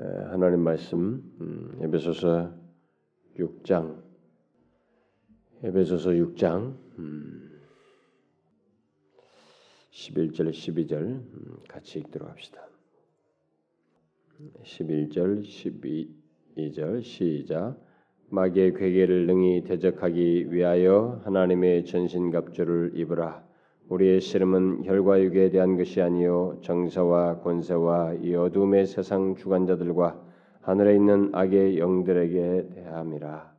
[0.00, 2.54] 하나님 말씀 음, 에베소서
[3.36, 4.00] 6장.
[5.64, 6.76] 에베소서 6장
[9.90, 12.68] 11절 12절 같이 읽도록 합시다.
[14.62, 15.42] 11절
[16.56, 17.76] 12절 시작.
[18.30, 23.47] 마귀의 괴계를 능히 대적하기 위하여 하나님의 전신갑주를 입으라
[23.88, 30.22] 우리의 씨름은 혈과 육에 대한 것이 아니요 정사와 권세와 이 어둠의 세상 주관자들과
[30.60, 33.56] 하늘에 있는 악의 영들에게 대함이라.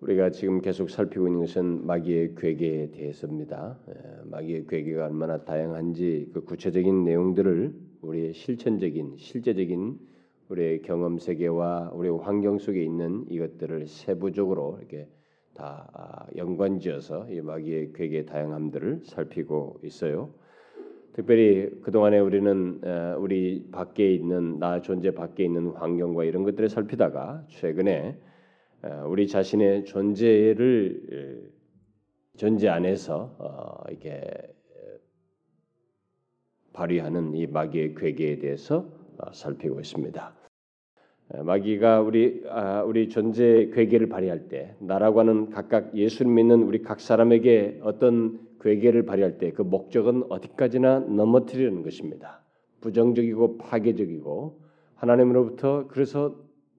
[0.00, 3.78] 우리가 지금 계속 살피고 있는 것은 마귀의 괴계에 대해서입니다.
[3.88, 3.94] 예,
[4.30, 9.98] 마귀의 괴계가 얼마나 다양한지 그 구체적인 내용들을 우리의 실천적인 실제적인
[10.48, 15.08] 우리의 경험 세계와 우리의 환경 속에 있는 이것들을 세부적으로 이렇게
[15.54, 20.30] 다 아, 연관지어서 이 마귀의 괴계 다양함들을 살피고 있어요.
[21.12, 22.80] 특별히 그 동안에 우리는
[23.18, 28.18] 우리 밖에 있는 나 존재 밖에 있는 환경과 이런 것들을 살피다가 최근에
[29.06, 31.52] 우리 자신의 존재를
[32.36, 34.20] 존재 안에서 어, 이게
[36.72, 40.43] 발휘하는 이 마귀의 괴계에 대해서 어, 살피고 있습니다.
[41.32, 47.00] 마귀가 우리 아, 우리 존재 괴계를 발휘할 때 나라고 하는 각각 예수를 믿는 우리 각
[47.00, 52.42] 사람에게 어떤 괴계를 발휘할 때 그 목적은 어디까지나 넘어뜨리는 것입니다.
[52.80, 54.60] 부정적이고 파괴적이고
[54.96, 56.36] 하나님으로부터 그래서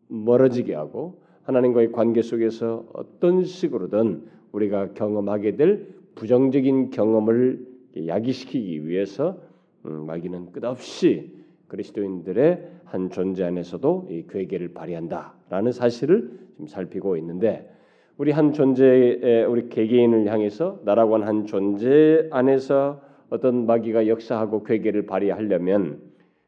[0.08, 7.66] 멀어지게 하고 하나님과의 관계 속에서 어떤 식으로든 우리가 경험하게 될 부정적인 경험을
[8.08, 9.40] 야기시키기 위해서
[9.86, 11.36] 음, 마귀는 끝없이
[11.68, 17.70] 그리스도인들의 한 존재 안에서도 이 괴계를 발휘한다라는 사실을 지금 살피고 있는데
[18.18, 26.02] 우리 한 존재의 우리 개개인을 향해서 나라고 한 존재 안에서 어떤 마귀가 역사하고 괴계를 발휘하려면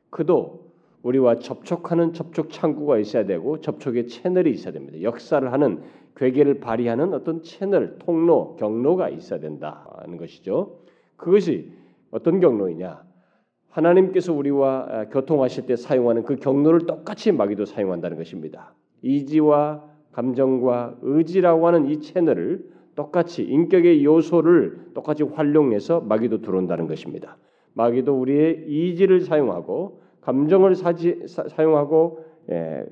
[0.09, 0.67] 그도
[1.03, 5.01] 우리와 접촉하는 접촉 창구가 있어야 되고 접촉의 채널이 있어야 됩니다.
[5.01, 5.81] 역사를 하는
[6.15, 10.79] 괴계를 발휘하는 어떤 채널, 통로, 경로가 있어야 된다는 것이죠.
[11.15, 11.71] 그것이
[12.11, 13.06] 어떤 경로이냐?
[13.69, 18.73] 하나님께서 우리와 아, 교통하실 때 사용하는 그 경로를 똑같이 마귀도 사용한다는 것입니다.
[19.01, 27.37] 이지와 감정과 의지라고 하는 이 채널을 똑같이 인격의 요소를 똑같이 활용해서 마귀도 들어온다는 것입니다.
[27.73, 32.85] 마귀도 우리의 이지를 사용하고 감정을 사지, 사, 용하고 예,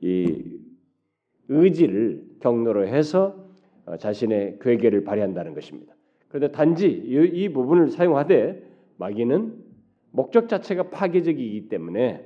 [0.00, 0.58] 이
[1.48, 3.36] 의지를 경로로 해서
[3.84, 5.94] 어, 자신의 괴계를 발휘한다는 것입니다.
[6.28, 8.62] 그런데 단지 이, 이 부분을 사용하되
[8.96, 9.63] 마귀는
[10.14, 12.24] 목적 자체가 파괴적이기 때문에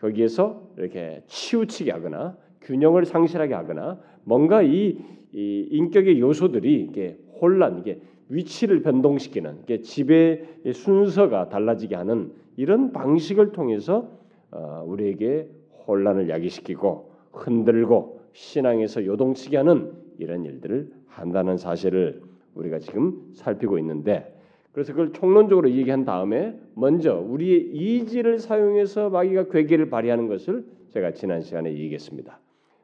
[0.00, 4.98] 거기에서 이렇게 치우치게 하거나 균형을 상실하게 하거나 뭔가 이,
[5.32, 13.52] 이 인격의 요소들이 이게 혼란, 이게 위치를 변동시키는 이게 지배의 순서가 달라지게 하는 이런 방식을
[13.52, 14.10] 통해서
[14.50, 15.50] 어, 우리에게
[15.86, 22.22] 혼란을 야기시키고 흔들고 신앙에서 요동치게 하는 이런 일들을 한다는 사실을
[22.54, 24.35] 우리가 지금 살피고 있는데
[24.76, 31.40] 그래서 그걸 총론적으로 얘기한 다음에 먼저 우리의 이지를 사용해서 마귀가 괴계를 발휘하는 것을 제가 지난
[31.40, 32.38] 시간에 얘기했습니다.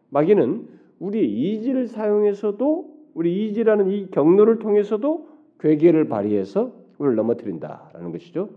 [0.08, 0.68] 마귀는
[1.00, 5.28] 우리의 이지를 사용해서도 우리 이지라는 이 경로를 통해서도
[5.60, 8.48] 괴계를 발휘해서 우리를 넘어뜨린다라는 것이죠.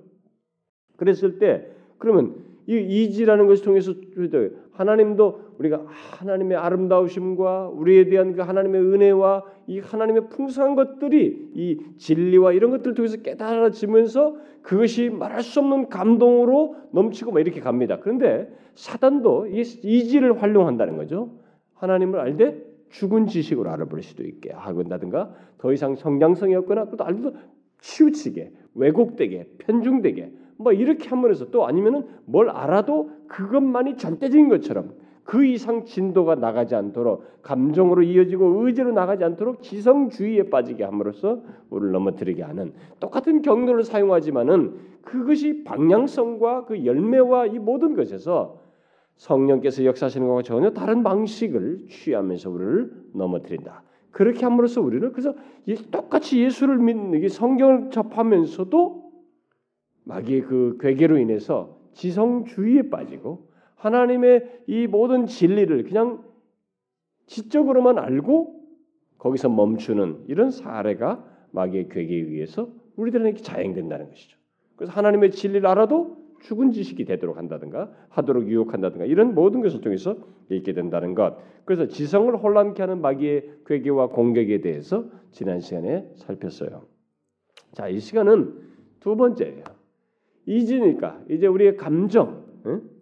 [0.96, 1.67] 그랬을 때
[1.97, 2.35] 그러면
[2.67, 3.94] 이 이지라는 것을 통해서
[4.72, 12.53] 하나님도 우리가 하나님의 아름다우심과 우리에 대한 그 하나님의 은혜와 이 하나님의 풍성한 것들이 이 진리와
[12.53, 17.99] 이런 것들을 통해서 깨달아지면서 그것이 말할 수 없는 감동으로 넘치고 막 이렇게 갑니다.
[17.99, 21.31] 그런데 사단도 이 이지를 활용한다는 거죠.
[21.75, 27.33] 하나님을 알되 죽은 지식으로 알아볼 수도 있게 하건다든가 더 이상 성장성이 없거나 또 알도
[27.79, 34.93] 치우치게 왜곡되게 편중되게 뭐 이렇게 함으로써 또 아니면은 뭘 알아도 그것만이 절대적인 것처럼
[35.25, 41.41] 그 이상 진도가 나가지 않도록 감정으로 이어지고 의지로 나가지 않도록 지성주의에 빠지게 함으로써
[41.72, 48.61] 우리를 넘어뜨리게 하는 똑같은 경로를 사용하지만은 그것이 방향성과 그 열매와 이 모든 것에서
[49.17, 53.82] 성령께서 역사하시는 것과 전혀 다른 방식을 취하면서 우리를 넘어뜨린다.
[54.11, 55.34] 그렇게 함으로써 우리를 그래서
[55.90, 59.11] 똑같이 예수를 믿는 성경을 접하면서도
[60.03, 63.45] 마귀의 그 괴계로 인해서 지성주의에 빠지고
[63.75, 66.23] 하나님의 이 모든 진리를 그냥
[67.27, 68.61] 지적으로만 알고
[69.17, 74.37] 거기서 멈추는 이런 사례가 마귀의 괴계에 의해서 우리들에게 자행된다는 것이죠.
[74.75, 80.17] 그래서 하나님의 진리를 알아도 죽은 지식이 되도록 한다든가 하도록 유혹한다든가 이런 모든 것을 통해서
[80.49, 81.37] 있게 된다는 것.
[81.63, 86.85] 그래서 지성을 혼란케 하는 마귀의 괴계와 공격에 대해서 지난 시간에 살폈어요.
[87.72, 88.53] 자, 이 시간은
[88.99, 89.63] 두 번째예요.
[90.45, 92.95] 이지니까 이제 우리의 감정, 응?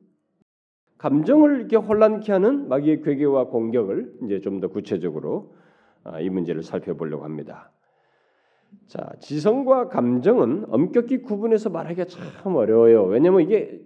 [1.03, 5.53] 감정을 이렇게 혼란케 하는 마귀의 괴계와 공격을 이제 좀 더 구체적으로
[6.05, 7.71] 아, 이 문제를 살펴보려고 합니다.
[8.87, 13.03] 자, 지성과 감정은 엄격히 구분해서 말하기가 참 어려워요.
[13.03, 13.81] 왜냐하면 이게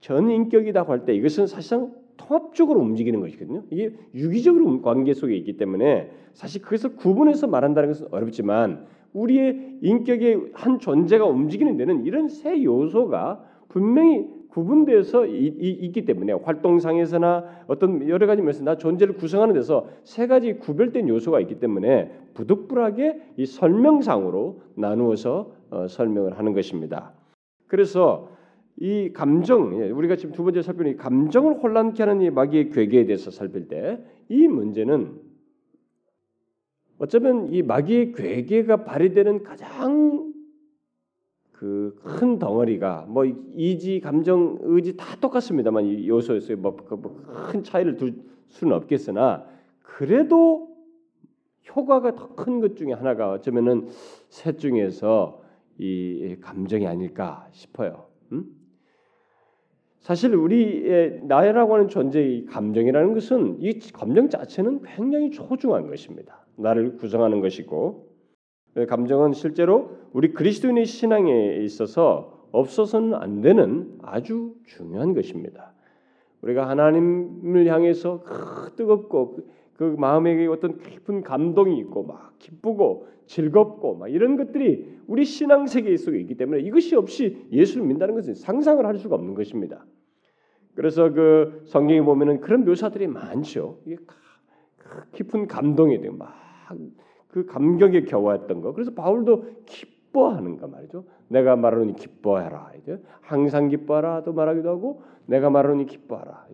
[0.00, 3.64] 전 인격이라고 할 때 이것은 사실상 통합적으로 움직이는 것이거든요.
[3.70, 10.78] 이게 유기적으로 관계 속에 있기 때문에 사실 그것을 구분해서 말한다는 것은 어렵지만 우리의 인격의 한
[10.78, 14.35] 존재가 움직이는 데는 이런 세 요소가 분명히
[15.26, 21.08] 이, 있기 때문에 활동상에서나 어떤 여러 가지 면에서 나 존재를 구성하는 데서 세 가지 구별된
[21.08, 27.12] 요소가 있기 때문에 부득불하게 이 설명상으로 나누어서 어, 설명을 하는 것입니다.
[27.66, 28.30] 그래서
[28.78, 33.06] 이 감정, 예, 우리가 지금 두 번째 살펴본 이 감정을 혼란케 하는 이 마귀의 괴계에
[33.06, 35.20] 대해서 살필 때 이 문제는
[36.98, 40.32] 어쩌면 이 마귀의 괴계가 발휘되는 가장
[41.58, 48.14] 그 큰 덩어리가 뭐 이지, 감정, 의지 다 똑같습니다만 이 요소에서 뭐큰 그뭐 차이를 둘
[48.48, 49.46] 수는 없겠으나
[49.82, 50.68] 그래도
[51.74, 53.88] 효과가 더 큰 것 중에 하나가 어쩌면은
[54.28, 55.42] 셋 중에서
[55.78, 58.06] 이 감정이 아닐까 싶어요.
[58.32, 58.44] 음?
[60.00, 66.46] 사실 우리의 나라고 하는 존재의 감정이라는 것은 이 감정 자체는 굉장히 소중한 것입니다.
[66.56, 68.05] 나를 구성하는 것이고
[68.84, 75.72] 감정은 실제로 우리 그리스도인의 신앙에 있어서 없어서는 안 되는 아주 중요한 것입니다.
[76.42, 78.22] 우리가 하나님을 향해서
[78.76, 79.38] 뜨겁고
[79.74, 85.96] 그 마음에 어떤 깊은 감동이 있고 막 기쁘고 즐겁고 막 이런 것들이 우리 신앙 세계
[85.96, 89.84] 속에 있기 때문에 이것이 없이 예수를 믿는다는 것은 상상을 할 수가 없는 것입니다.
[90.74, 93.80] 그래서 그 성경에 보면은 그런 묘사들이 많죠.
[93.86, 93.96] 이게
[95.12, 96.12] 깊은 감동이 돼요.
[96.12, 96.34] 막
[97.28, 98.72] 그 감격에 겨워했던 거.
[98.72, 101.04] 그래서 바울도 기뻐하는가 말이죠.
[101.28, 102.72] 내가 말하노니 기뻐해라.
[102.80, 106.46] 이제 항상 기뻐하라도 말하기도 하고 내가 말하노니 기뻐하라.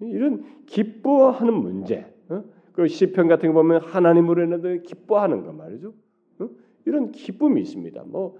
[0.00, 2.06] 이런 기뻐하는 문제.
[2.28, 2.44] 어?
[2.72, 5.94] 그 시편 같은 거 보면 하나님으로 인해 기뻐하는 거 말이죠.
[6.40, 6.48] 어?
[6.84, 8.04] 이런 기쁨이 있습니다.
[8.06, 8.36] 뭐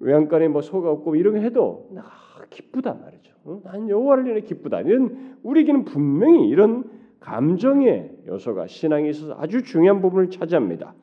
[0.00, 3.34] 외양간에 뭐 소가 없고 이런 거 해도 아, 기쁘다 말이죠.
[3.44, 3.60] 어?
[3.64, 4.80] 난 여호와를 인해 기쁘다.
[4.80, 6.84] 이런 우리에게는 분명히 이런
[7.20, 10.94] 감정의 요소가 신앙에 있어서 아주 중요한 부분을 차지합니다.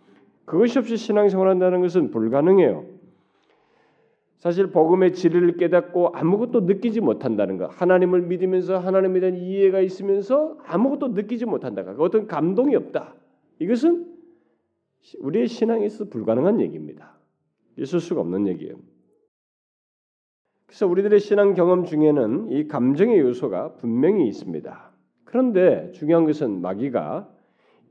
[0.46, 2.86] 그것이 없이 신앙생활한다는 것은 불가능해요.
[4.38, 11.10] 사실 복음의 진리를 깨닫고 아무것도 느끼지 못한다는 것, 하나님을 믿으면서 하나님에 대한 이해가 있으면서 아무것도
[11.10, 11.84] 느끼지 못한다.
[12.00, 13.14] 어떤 감동이 없다.
[13.60, 14.08] 이것은
[15.20, 17.20] 우리의 신앙에 서 불가능한 얘기입니다.
[17.78, 18.76] 있을 수가 없는 얘기예요.
[20.66, 24.91] 그래서 우리들의 신앙 경험 중에는 이 감정의 요소가 분명히 있습니다.
[25.32, 27.30] 그런데 중요한 것은 마귀가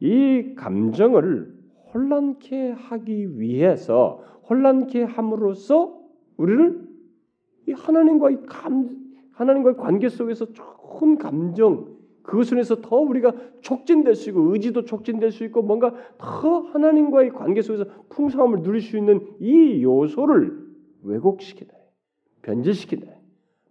[0.01, 1.55] 이 감정을
[1.95, 5.99] 혼란케 하기 위해서 혼란케 함으로써
[6.37, 6.87] 우리를
[7.67, 8.91] 이 하나님과의 감
[9.33, 13.33] 하나님과의 관계 속에서 좋은 감정 그것으로 더 우리가
[13.63, 18.99] 촉진될 수 있고 의지도 촉진될 수 있고 뭔가 더 하나님과의 관계 속에서 풍성함을 누릴 수
[18.99, 20.63] 있는 이 요소를
[21.05, 21.73] 왜곡시키다
[22.43, 23.07] 변질시키다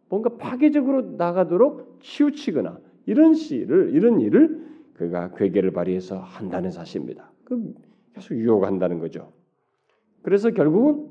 [0.09, 7.31] 뭔가 파괴적으로 나가도록 치우치거나 이런 시를 이런 일을 그가 괴계를 발휘해서 한다는 사실입니다.
[7.43, 7.73] 그
[8.13, 9.33] 계속 유혹한다는 거죠.
[10.21, 11.07] 그래서 결국은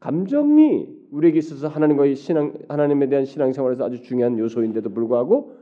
[0.00, 5.56] 감정이 우리에게 있어서 하나님과의 신앙 하나님에 대한 신앙생활에서 아주 중요한 요소인데도 불구하고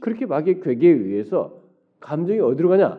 [0.00, 1.62] 그렇게 마귀의 괴계에 의해서
[2.00, 2.98] 감정이 어디로 가냐?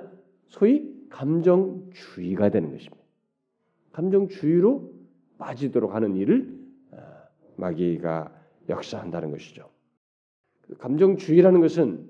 [0.49, 3.03] 소위 감정주의가 되는 것입니다.
[3.91, 4.91] 감정주의로
[5.39, 6.59] 빠지도록 하는 일을
[6.91, 7.23] 아,
[7.55, 8.31] 마귀가
[8.69, 9.72] 역사한다는 것이죠.
[10.77, 12.07] 감정주의라는 것은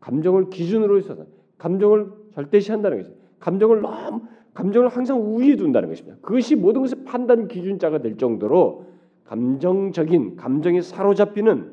[0.00, 1.16] 감정을 기준으로 해서
[1.58, 3.16] 감정을 절대시한다는 것이죠.
[3.38, 4.22] 감정을 너무
[4.54, 6.16] 감정을 항상 우위에 둔다는 것입니다.
[6.20, 8.86] 그것이 모든 것의 판단 기준자가 될 정도로
[9.24, 11.72] 감정적인 감정에 사로잡히는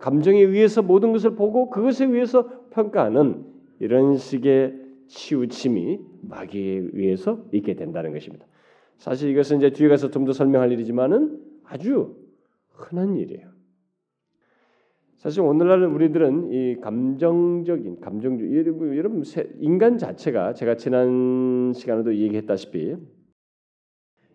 [0.00, 3.44] 감정에 의해서 모든 것을 보고 그것에 의해서 평가하는
[3.80, 4.74] 이런 식의
[5.06, 8.46] 치우침이 마귀에 의해서 있게 된다는 것입니다.
[8.98, 12.16] 사실 이것은 이제 뒤에 가서 좀 더 설명할 일이지만은 아주
[12.72, 13.57] 흔한 일이에요.
[15.18, 18.56] 사실 오늘날 우리들은 이 감정적인 감정주
[18.96, 19.24] 여러분
[19.58, 22.96] 인간 자체가 제가 지난 시간에도 얘기했다시피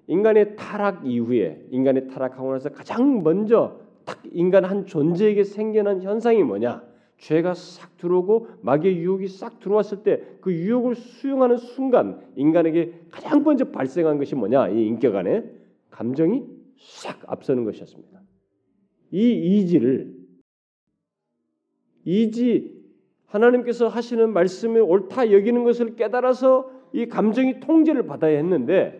[0.07, 6.83] 인간의 타락 이후에 인간의 타락하고 나서 가장 먼저 딱 인간 한 존재에게 생겨난 현상이 뭐냐?
[7.17, 13.71] 죄가 싹 들어오고 마귀의 유혹이 싹 들어왔을 때 그 유혹을 수용하는 순간 인간에게 가장 먼저
[13.71, 14.67] 발생한 것이 뭐냐?
[14.67, 15.49] 이 인격 안에
[15.89, 16.43] 감정이
[16.77, 18.21] 싹 앞서는 것이었습니다.
[19.11, 20.22] 이 이지를
[22.05, 22.83] 이지
[23.25, 28.99] 하나님께서 하시는 말씀이 옳다 여기는 것을 깨달아서 이 감정이 통제를 받아야 했는데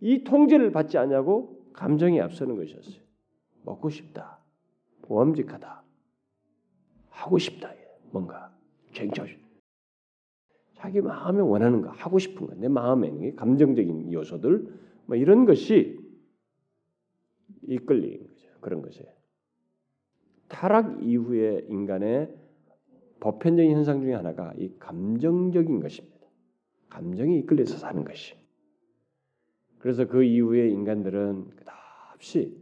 [0.00, 3.02] 이 통제를 받지 않냐고 감정이 앞서는 것이었어요.
[3.64, 4.38] 먹고 싶다.
[5.02, 5.82] 보암직하다.
[7.10, 7.72] 하고 싶다.
[8.10, 8.52] 뭔가
[8.92, 9.38] 굉장히
[10.74, 14.66] 자기 마음에 원하는 거 하고 싶은 거 내 마음에 있는 감정적인 요소들
[15.06, 15.98] 뭐 이런 것이
[17.68, 18.48] 이끌리는 거죠.
[18.60, 19.00] 그런 것이
[20.52, 22.32] 타락 이후의 인간의
[23.20, 26.26] 보편적인 현상 중에 하나가 이 감정적인 것입니다.
[26.90, 28.34] 감정이 이끌려서 사는 것이.
[29.78, 32.56] 그래서 그 이후에 인간들은 끝없이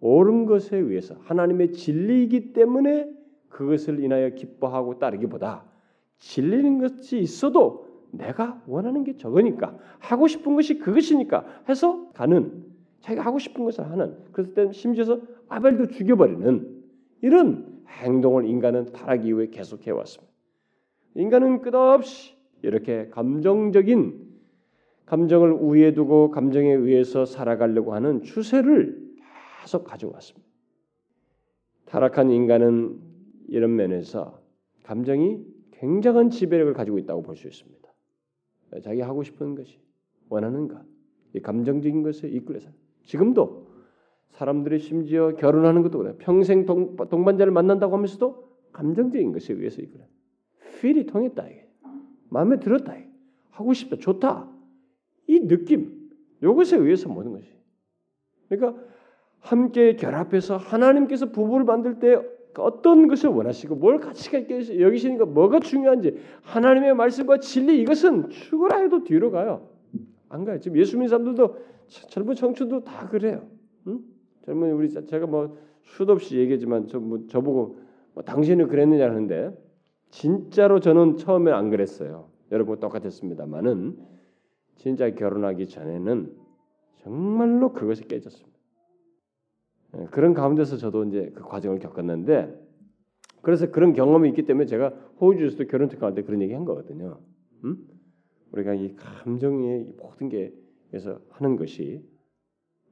[0.00, 3.08] 옳은 것에 의해서 하나님의 진리이기 때문에
[3.48, 5.64] 그것을 인하여 기뻐하고 따르기보다
[6.18, 12.64] 진리는 것이 있어도 내가 원하는 게 저거니까 하고 싶은 것이 그것이니까 해서 가는
[13.00, 14.16] 자기가 하고 싶은 것을 하는
[14.54, 16.75] 때 심지어서 아벨도 죽여버리는
[17.22, 20.32] 이런 행동을 인간은 타락 이후에 계속해 왔습니다.
[21.14, 24.26] 인간은 끝없이 이렇게 감정적인
[25.06, 29.06] 감정을 우위에 두고 감정에 의해서 살아가려고 하는 추세를
[29.62, 30.46] 계속 가져왔습니다.
[31.86, 33.00] 타락한 인간은
[33.48, 34.40] 이런 면에서
[34.82, 37.76] 감정이 굉장한 지배력을 가지고 있다고 볼 수 있습니다.
[38.82, 39.78] 자기 하고 싶은 것이
[40.28, 40.84] 원하는 것,
[41.34, 42.68] 이 감정적인 것에 이끌려서
[43.04, 43.65] 지금도
[44.30, 50.04] 사람들이 심지어 결혼하는 것도 그래 평생 동, 동반자를 만난다고 하면서도 감정적인 것에 의해서 이끌려.
[50.80, 51.68] 필이 통했다 이게.
[52.28, 53.08] 마음에 들었다 이게.
[53.50, 54.50] 하고 싶다, 좋다.
[55.28, 56.10] 이 느낌,
[56.42, 57.48] 이것에 의해서 모든 것이.
[58.48, 58.82] 그러니까
[59.40, 62.20] 함께 결합해서 하나님께서 부부를 만들 때
[62.58, 69.04] 어떤 것을 원하시고 뭘 가치가 있게 여기시니까 뭐가 중요한지 하나님의 말씀과 진리 이것은 죽으라 해도
[69.04, 69.68] 뒤로 가요.
[70.28, 70.58] 안 가요.
[70.60, 71.56] 지금 예수 믿는 사람들도
[72.10, 73.46] 젊은 청춘도 다 그래요.
[73.86, 74.00] 응?
[74.46, 77.80] 젊은 우리 제가 뭐 수도 없이 얘기하지만 저 뭐 저보고
[78.14, 79.56] 뭐 당신은 그랬느냐 하는데
[80.10, 82.30] 진짜로 저는 처음에 안 그랬어요.
[82.52, 83.98] 여러분 똑같았습니다만은
[84.76, 86.32] 진짜 결혼하기 전에는
[87.02, 88.56] 정말로 그것이 깨졌습니다.
[89.98, 92.66] 예, 그런 가운데서 저도 이제 그 과정을 겪었는데
[93.42, 94.88] 그래서 그런 경험이 있기 때문에 제가
[95.20, 97.20] 호주에서도 결혼 특강할 때 그런 얘기 한 거거든요.
[97.64, 97.78] 음?
[98.52, 102.04] 우리가 이 감정의 모든 게에서 하는 것이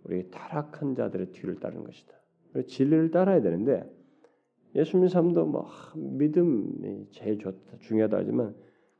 [0.04, 2.14] 우리 타락한 자들의 뒤를 따르는 것이다.
[2.66, 3.84] 진리를 따라야 되는데
[4.74, 8.54] 예수 믿는 사람도 뭐 믿음이 제일 좋다 중요하다 하지만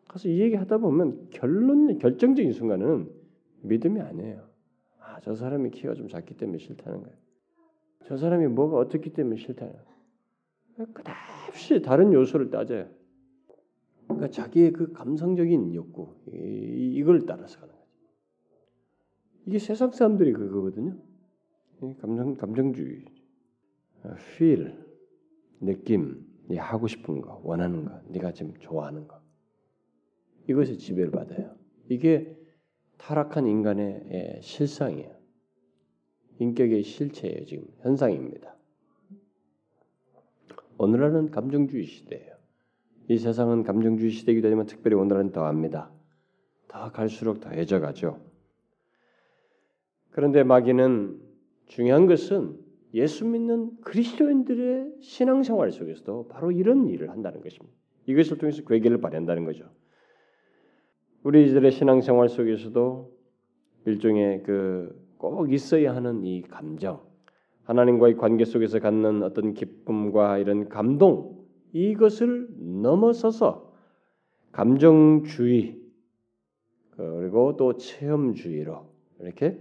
[0.08, 3.10] 가서 이 얘기 하다 보면 결론 결정적인 순간은
[3.62, 4.48] 믿음이 아니에요.
[4.98, 7.16] 아 저 사람이 키가 좀 작기 때문에 싫다는 거예요.
[8.06, 10.92] 저 사람이 뭐가 어떻기 때문에 싫다는 거예요.
[10.92, 12.88] 끝없이 다른 요소를 따져요.
[14.04, 17.83] 그러니까 자기의 그 감성적인 욕구 이, 걸 따라서 가는 거죠.
[19.46, 20.96] 이게 세상 사람들이 그거거든요.
[22.00, 23.04] 감정 감정주의,
[24.04, 24.78] feel,
[25.60, 29.20] 느낌, 네 하고 싶은 거, 원하는 거, 네가 지금 좋아하는 거
[30.48, 31.54] 이것에 지배를 받아요.
[31.88, 32.36] 이게
[32.98, 35.14] 타락한 인간의 예, 실상이에요.
[36.38, 37.44] 인격의 실체예요.
[37.44, 38.54] 지금 현상입니다.
[40.78, 42.34] 오늘날은 감정주의 시대예요.
[43.08, 45.92] 이 세상은 감정주의 시대이기도 하지만 특별히 오늘은 더합니다.
[46.68, 48.23] 더 갈수록 더해져 가죠.
[50.14, 51.20] 그런데 마귀는
[51.66, 52.58] 중요한 것은
[52.94, 57.76] 예수 믿는 그리스도인들의 신앙생활 속에서도 바로 이런 일을 한다는 것입니다.
[58.06, 59.68] 이것을 통해서 괴계를 발휘한다는 거죠.
[61.24, 63.12] 우리들의 신앙생활 속에서도
[63.86, 67.02] 일종의 그 꼭 있어야 하는 이 감정,
[67.64, 73.72] 하나님과의 관계 속에서 갖는 어떤 기쁨과 이런 감동 이것을 넘어서서
[74.52, 75.80] 감정주의
[76.90, 78.86] 그리고 또 체험주의로
[79.20, 79.58] 이렇게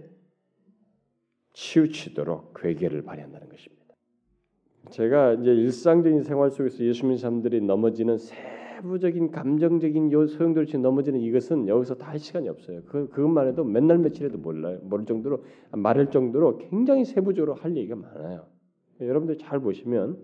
[1.54, 3.84] 치우치도록 괴계를 발휘한다는 것입니다.
[4.90, 11.68] 제가 이제 일상적인 생활 속에서 예수 믿는 사람들이 넘어지는 세부적인 감정적인 요 소용돌이 넘어지는 이것은
[11.68, 12.82] 여기서 다 할 시간이 없어요.
[12.84, 14.78] 그 그것만 해도 맨날 며칠에도 몰라요.
[14.82, 15.42] 모를 정도로
[15.72, 18.46] 말할 정도로 굉장히 세부적으로 할 얘기가 많아요.
[19.00, 20.18] 여러분들 잘 보시면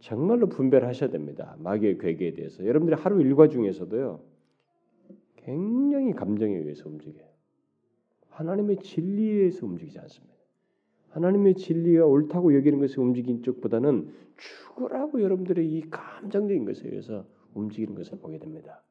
[0.00, 1.56] 정말로 분별을 하셔야 됩니다.
[1.58, 2.64] 마귀의 괴계에 대해서.
[2.64, 4.20] 여러분들이 하루 일과 중에서도요.
[5.36, 7.26] 굉장히 감정에 의해서 움직여요.
[8.30, 10.35] 하나님의 진리에 의해서 움직이지 않습니다.
[11.16, 18.18] 하나님의 진리가 옳다고 여기는 것에 움직인 쪽보다는 죽으라고 여러분들의 이 감정적인 것에 의해서 움직이는 것을
[18.18, 18.82] 보게 됩니다.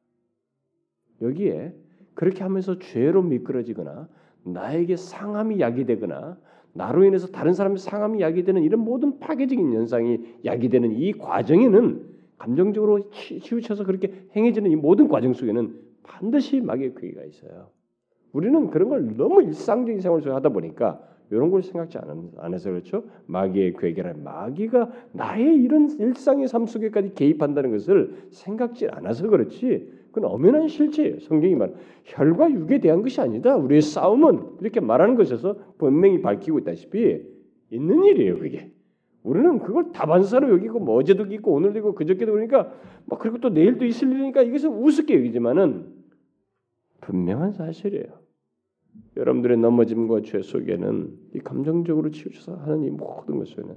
[1.22, 1.72] 여기에
[2.14, 4.08] 그렇게 하면서 죄로 미끄러지거나
[4.42, 6.36] 나에게 상함이 야기되거나
[6.72, 13.84] 나로 인해서 다른 사람의 상함이 야기되는 이런 모든 파괴적인 현상이 야기되는 이 과정에는 감정적으로 치우쳐서
[13.84, 17.70] 그렇게 행해지는 이 모든 과정 속에는 반드시 마귀의 괴가 있어요.
[18.32, 23.04] 우리는 그런 걸 너무 일상적인 생활 속에 하다 보니까 이런 걸 생각지 않, 아서 그렇죠.
[23.26, 29.90] 마귀의 괴계란 마귀가 나의 이런 일상의 삶 속에까지 개입한다는 것을 생각지 않아서 그렇지.
[30.12, 31.20] 그건 엄연한 실체예요.
[31.20, 33.56] 성경이 말 혈과 육에 대한 것이 아니다.
[33.56, 37.22] 우리의 싸움은 이렇게 말하는 것에서 분명히 밝히고 있다시피
[37.70, 38.38] 있는 일이에요.
[38.38, 38.70] 그게
[39.24, 42.72] 우리는 그걸 다반사로 여기고 뭐 어제도 있고 오늘도 있고 그저께도 그러니까
[43.06, 45.92] 막 그리고 또 내일도 있을 일이니까 이것은 우습게 여기지만은
[47.00, 48.25] 분명한 사실이에요.
[49.16, 53.76] 여러분들의 넘어짐과 죄 속에는 이 감정적으로 치우쳐서 하는 이 모든 것에는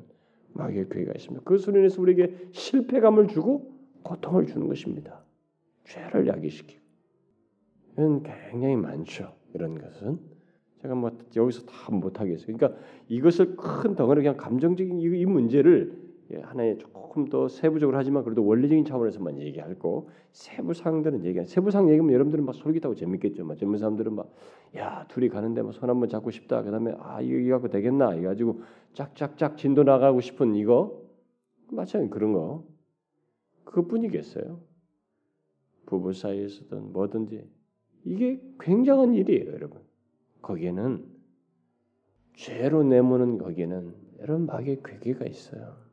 [0.54, 1.44] 마귀의 괴가 있습니다.
[1.44, 3.72] 그것으로 인해서 우리에게 실패감을 주고
[4.04, 5.24] 고통을 주는 것입니다.
[5.86, 6.82] 죄를 야기시키고
[7.94, 9.34] 이건 굉장히 많죠.
[9.54, 10.20] 이런 것은
[10.82, 12.56] 제가 뭐 여기서 다 못하겠어요.
[12.56, 18.46] 그러니까 이것을 큰 덩어리 그냥 감정적인 이, 문제를 예, 하나의 조금 더 세부적으로 하지만 그래도
[18.46, 23.46] 원리적인 차원에서만 얘기할 거 세부 사항들은 얘기 세부 사항 얘기하면 여러분들은 막 솔깃하고 재밌겠죠.
[23.46, 24.30] 막 젊은 사람들은 막
[24.76, 26.62] 야 둘이 가는데 뭐손 한번 잡고 싶다.
[26.62, 28.16] 그다음에 아 이거 이거 갖고 되겠나?
[28.16, 28.62] 이거 가지고
[28.94, 31.02] 짝짝짝 진도 나가고 싶은 이거
[31.72, 32.66] 마찬가지 그런 거
[33.64, 34.60] 그것뿐이겠어요.
[35.88, 37.50] 부부 사이에서든 뭐든지
[38.06, 39.82] 이게 굉장한 일이에요, 여러분.
[40.42, 41.06] 거기에는
[42.36, 45.89] 죄로 내모는 거기에는 여러분 마귀의 괴계가 있어요.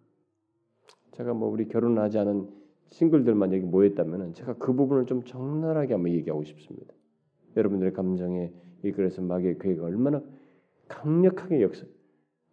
[1.16, 2.48] 제가 뭐 우리 결혼하지 않은
[2.90, 6.94] 싱글들만 여기 모였다면은 제가 그 부분을 좀 적나라하게 한번 얘기하고 싶습니다.
[7.56, 8.52] 여러분들의 감정에
[8.84, 10.22] 이 그래서 마귀의 괴가 얼마나
[10.88, 11.84] 강력하게 역사.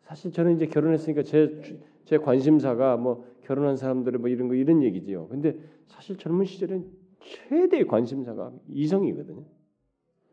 [0.01, 1.61] 사실 저는 이제 결혼했으니까 제
[2.05, 5.27] 제 관심사가 뭐 결혼한 사람들의 뭐 이런 거 이런 얘기지요.
[5.27, 6.85] 근데 사실 젊은 시절엔
[7.21, 9.43] 최대의 관심사가 이성이거든요.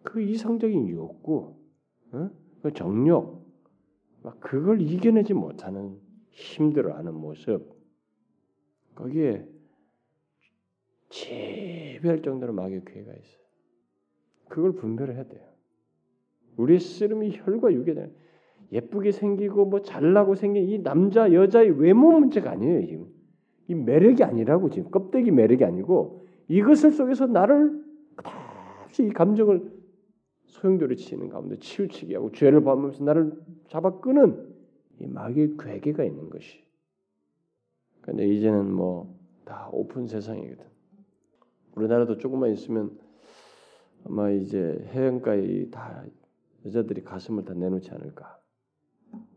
[0.02, 1.54] 그 이성적인 욕구,
[2.12, 2.30] 어?
[2.62, 3.46] 그 정욕,
[4.22, 5.98] 막 그걸 이겨내지 못하는
[6.30, 7.79] 힘들어하는 모습,
[9.00, 9.46] 거기에
[11.08, 13.40] 재배할 정도로 마귀의 괴가 있어요.
[14.48, 15.48] 그걸 분별해야 돼요.
[16.56, 17.94] 우리의 쓰름이 혈과 육에
[18.72, 22.86] 예쁘게 생기고 뭐 잘나고 생긴 이 남자 여자의 외모 문제가 아니에요.
[22.86, 23.06] 지금
[23.68, 27.82] 이 매력이 아니라고 지금 껍데기 매력이 아니고 이것을 속에서 나를
[28.16, 29.80] 다시 이 감정을
[30.46, 33.32] 소용돌이 치는 가운데 치우치게 하고 죄를 범하면서 나를
[33.68, 34.54] 잡아 끄는
[34.98, 36.69] 이 마귀의 괴계가 있는 것이.
[38.02, 40.64] 근데 이제는 뭐 다 오픈 세상이거든.
[41.74, 42.96] 우리나라도 조금만 있으면
[44.04, 46.04] 아마 이제 해안가에 다
[46.64, 48.38] 여자들이 가슴을 다 내놓지 않을까.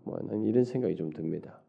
[0.04, 1.64] 뭐 난 이런 생각이 좀 듭니다.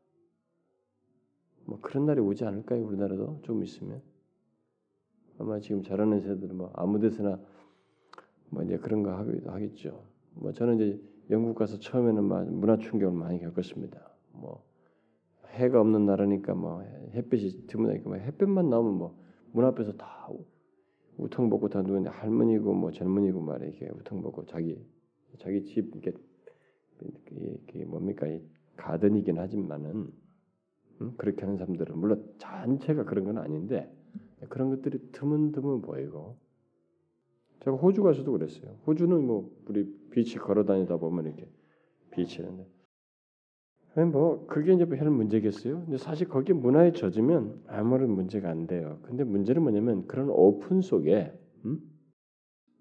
[1.64, 2.84] 뭐 그런 날이 오지 않을까요?
[2.84, 4.02] 우리나라도 좀 있으면.
[5.38, 7.40] 아마 지금 자라는 세대들은 뭐 아무데서나
[8.50, 10.04] 뭐 이제 그런 거 하기도 하겠죠.
[10.34, 14.06] 뭐 저는 이제 영국 가서 처음에는 문화 충격을 많이 겪었습니다.
[14.32, 14.62] 뭐
[15.54, 16.82] 해가 없는 나라니까 뭐
[17.14, 20.28] 햇빛이 드문하니까 뭐 햇빛만 나오면 뭐 문 앞에서 다
[21.16, 24.84] 우통 벗고 다 누는데 할머니고 뭐 젊은이고 말이 이렇게 우통 벗고 자기
[25.38, 26.12] 자기 집 이렇게
[27.30, 28.42] 이게 뭡니까 이
[28.76, 30.12] 가든이긴 하지만은
[31.00, 31.14] 음?
[31.16, 33.88] 그렇게 하는 사람들은 물론 전체가 그런 건 아닌데
[34.48, 36.36] 그런 것들이 드문드문 보이고
[37.60, 38.76] 제가 호주 가서도 그랬어요.
[38.88, 41.48] 호주는 뭐 우리 비치 걸어 다니다 보면 이렇게
[42.10, 42.66] 비치는데
[43.96, 45.84] 뭐 그게 이제 별 문제겠어요.
[45.84, 48.98] 근데 사실 거기 문화에 젖으면 아무런 문제가 안 돼요.
[49.02, 51.32] 근데 문제는 뭐냐면 그런 오픈 속에
[51.64, 51.80] 음?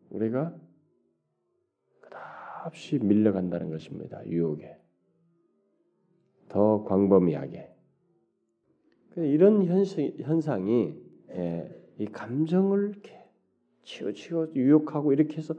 [0.10, 0.56] 우리가
[2.63, 4.26] 끝없이 밀려간다는 것입니다.
[4.28, 4.78] 유혹에
[6.49, 7.69] 더 광범위하게
[9.17, 10.95] 이런 현상 이
[11.32, 13.19] 예, 이 감정을 이렇게
[13.84, 15.56] 치우치고 유혹하고 이렇게 해서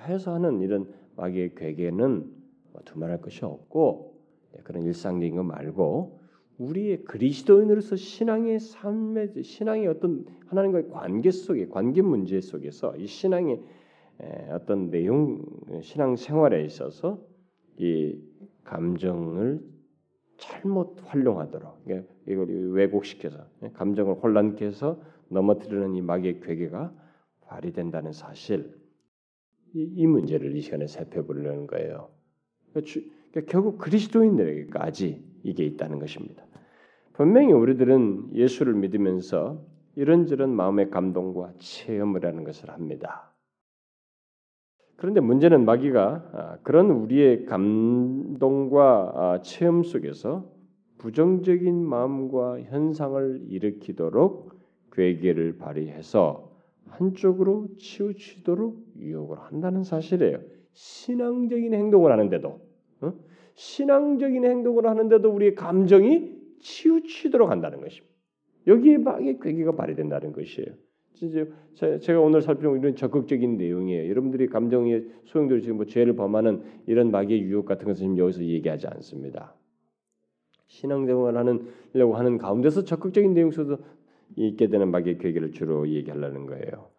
[0.00, 2.32] 해서 하는 이런 마귀의 괴계는
[2.72, 4.05] 뭐 두말할 것이 없고 예,
[4.64, 6.20] 그런 일상적인 거 말고
[6.58, 13.60] 우리의 그리스도인으로서 신앙의 삶의 신앙의 어떤 하나님과의 관계 속에 관계 문제 속에서 이 신앙의
[14.52, 15.44] 어떤 내용
[15.82, 17.20] 신앙 생활에 있어서
[17.78, 18.18] 이
[18.64, 19.60] 감정을
[20.38, 21.86] 잘못 활용하도록
[22.26, 26.94] 이걸 왜곡시켜서 예, 감정을 혼란케 해서 넘어뜨리는 이 마귀의 괴계가
[27.42, 28.74] 발휘된다는 사실
[29.74, 32.10] 이, 이 문제를 이 시간에 살펴보려는 거예요.
[32.70, 33.02] 그러니까, 주,
[33.36, 36.42] 그러니까 결국 그리스도인들에게까지 이게 있다는 것입니다.
[37.12, 39.62] 분명히 우리들은 예수를 믿으면서
[39.94, 43.34] 이런저런 마음의 감동과 체험을 하는 것을 합니다.
[44.96, 50.50] 그런데 문제는 마귀가 아, 그런 우리의 감동과 아, 체험 속에서
[50.96, 54.58] 부정적인 마음과 현상을 일으키도록
[54.92, 56.50] 괴계를 발휘해서
[56.88, 60.38] 한쪽으로 치우치도록 유혹을 한다는 사실이에요.
[60.72, 62.66] 신앙적인 행동을 하는데도
[63.02, 63.25] 어?
[63.56, 68.14] 신앙적인 행동을 하는데도 우리의 감정이 치우치도록 한다는 것입니다.
[68.66, 70.68] 여기에 막의 괴계가 발휘된다는 것이에요.
[71.14, 71.46] 진짜
[72.00, 74.10] 제가 오늘 살펴본 이런 적극적인 내용이에요.
[74.10, 78.88] 여러분들이 감정에 소용돌이 지금 뭐 죄를 범하는 이런 마귀의 유혹 같은 것은 지금 여기서 얘기하지
[78.88, 79.54] 않습니다.
[80.66, 83.78] 신앙생활 하는려고 하는 가운데서 적극적인 내용 속에서
[84.34, 86.90] 있게 되는 마귀의 괴계를 주로 얘기하려는 거예요.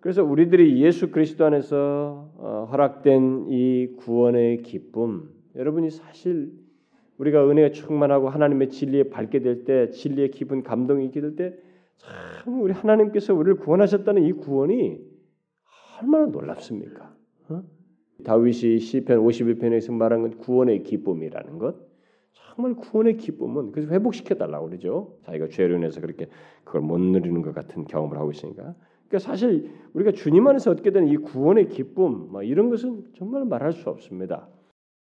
[0.00, 6.52] 그래서 우리들이 예수 그리스도 안에서 어, 허락된 이 구원의 기쁨, 여러분이 사실
[7.18, 11.54] 우리가 은혜가 충만하고 하나님의 진리에 밝게 될 때, 진리의 기분 감동이 있게 될 때,
[11.98, 14.98] 참 우리 하나님께서 우리를 구원하셨다는 이 구원이
[16.00, 17.14] 얼마나 놀랍습니까?
[17.50, 17.62] 어?
[18.24, 21.76] 다윗이 시편 51편에서 말한 건 구원의 기쁨이라는 것.
[22.32, 25.18] 정말 구원의 기쁨은 그래서 회복시켜 달라고 그러죠.
[25.24, 26.26] 자기가 죄로 인해서 그렇게
[26.64, 28.74] 그걸 못 누리는 것 같은 경험을 하고 있으니까.
[29.08, 33.72] 그러니까 사실 우리가 주님 안에서 얻게 되는 이 구원의 기쁨, 뭐 이런 것은 정말 말할
[33.72, 34.48] 수 없습니다.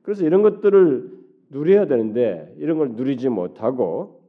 [0.08, 1.18] 그래서 이런 것들을
[1.50, 4.22] 누려야 되는데 이런 걸 누리지 못하고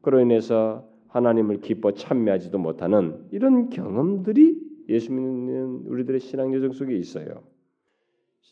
[0.00, 7.42] 그로 인해서 하나님을 기뻐 참여하지도 못하는 이런 경험들이 예수 믿는 우리들의 신앙 여정 속에 있어요.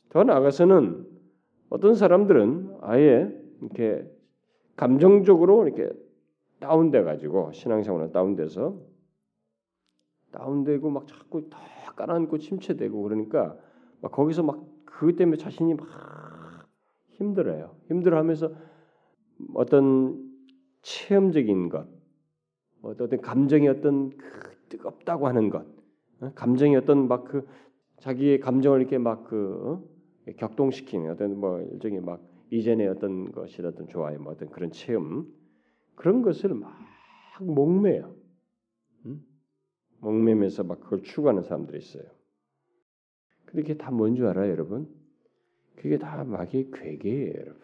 [0.08, 1.06] 더 나아가서는
[1.70, 4.04] 어떤 사람들은 아예 이렇게
[4.74, 5.88] 감정적으로 이렇게
[6.58, 8.76] 다운돼 가지고 신앙생활에 다운돼서
[10.32, 11.60] 다운되고 막 자꾸 다
[11.94, 13.56] 깔아앉고 침체되고 그러니까
[14.00, 15.86] 막 거기서 막 그것 때문에 자신이 막
[17.22, 17.76] 힘들어요.
[17.88, 18.52] 힘들어하면서
[19.54, 20.30] 어떤
[20.82, 21.86] 체험적인 것,
[22.82, 25.66] 어떤 감정이 어떤 그 뜨겁다고 하는 것,
[26.20, 26.32] 어?
[26.34, 27.46] 감정이 어떤 막 그
[28.00, 29.60] 자기의 감정을 이렇게 막그
[30.26, 30.32] 어?
[30.36, 35.26] 격동시키는 어떤 뭐 일종의 막 이전의 어떤 것이라든 좋아요, 뭐 어떤 그런 체험
[35.94, 36.76] 그런 것을 막
[37.40, 38.14] 목매요.
[39.06, 39.22] 음?
[40.00, 42.04] 목매면서 막 그걸 추구하는 사람들이 있어요.
[43.46, 44.88] 그게 다 뭔 줄 알아요, 여러분?
[45.76, 47.60] 그게 다 마귀의 괴계예요, 여러분.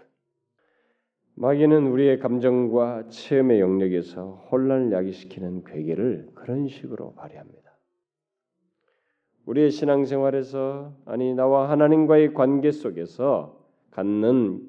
[1.35, 7.69] 마귀는 우리의 감정과 체험의 영역에서 혼란을 야기시키는 괴계를 그런 식으로 발휘합니다.
[9.47, 14.69] 우리의 신앙생활에서 아니 나와 하나님과의 관계 속에서 갖는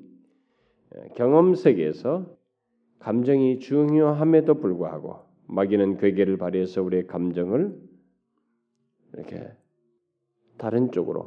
[1.15, 2.37] 경험 세계에서
[2.99, 7.79] 감정이 중요함에도 불구하고 마귀는 괴계를 발휘해서 우리의 감정을
[9.13, 9.51] 이렇게
[10.57, 11.21] 다른 쪽으로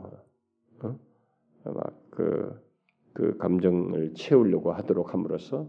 [0.82, 0.98] 어?
[1.64, 2.62] 막 그
[3.12, 5.68] 그 감정을 채우려고 하도록 함으로써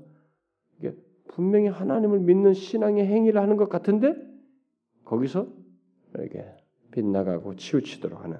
[0.77, 0.95] 이게
[1.27, 4.15] 분명히 하나님을 믿는 신앙의 행위를 하는 것 같은데
[5.03, 5.47] 거기서
[6.15, 6.45] 이렇게
[6.91, 8.37] 빗나가고 치우치도록 하는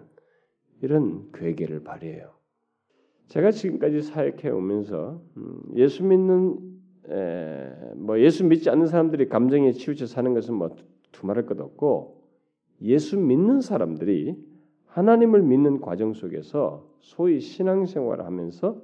[0.82, 2.32] 이런 괴계를 발휘해요.
[3.28, 6.60] 제가 지금까지 사역해 오면서 음, 예수 믿는
[7.10, 10.76] 에, 뭐 예수 믿지 않는 사람들이 감정에 치우쳐 사는 것은 뭐
[11.12, 12.22] 두말할 것 없고
[12.82, 14.36] 예수 믿는 사람들이
[14.94, 18.80] 하나님을 믿는 과정 속에서 소위 신앙생활을 하면서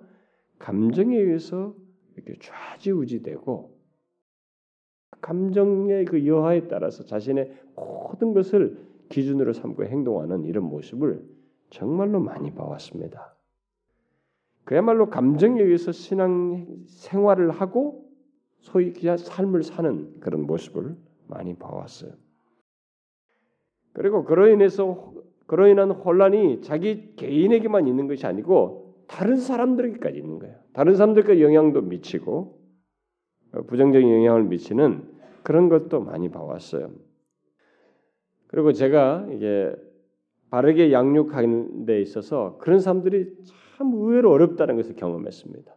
[0.58, 1.76] 감정에 의해서
[2.16, 3.78] 이렇게 좌지우지되고
[5.22, 11.24] 감정의 그 여하에 따라서 자신의 모든 것을 기준으로 삼고 행동하는 이런 모습을
[11.70, 13.36] 정말로 많이 봐왔습니다.
[14.64, 18.10] 그야말로 감정에 의해서 신앙 생활을 하고
[18.58, 22.14] 소위 그냥 삶을 사는 그런 모습을 많이 봐왔어요.
[23.94, 25.14] 그리고 그로 인해서
[25.50, 30.56] 그로 인한 혼란이 자기 개인에게만 있는 것이 아니고 다른 사람들에게까지 있는 거예요.
[30.74, 32.62] 다른 사람들께 영향도 미치고
[33.66, 36.92] 부정적인 영향을 미치는 그런 것도 많이 봐왔어요.
[38.46, 39.76] 그리고 제가 이게
[40.52, 43.36] 바르게 양육하는 데 있어서 그런 사람들이
[43.76, 45.76] 참 의외로 어렵다는 것을 경험했습니다.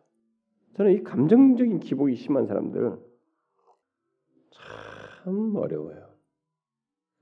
[0.74, 2.98] 저는 이 감정적인 기복이 심한 사람들은
[4.50, 6.10] 참 어려워요.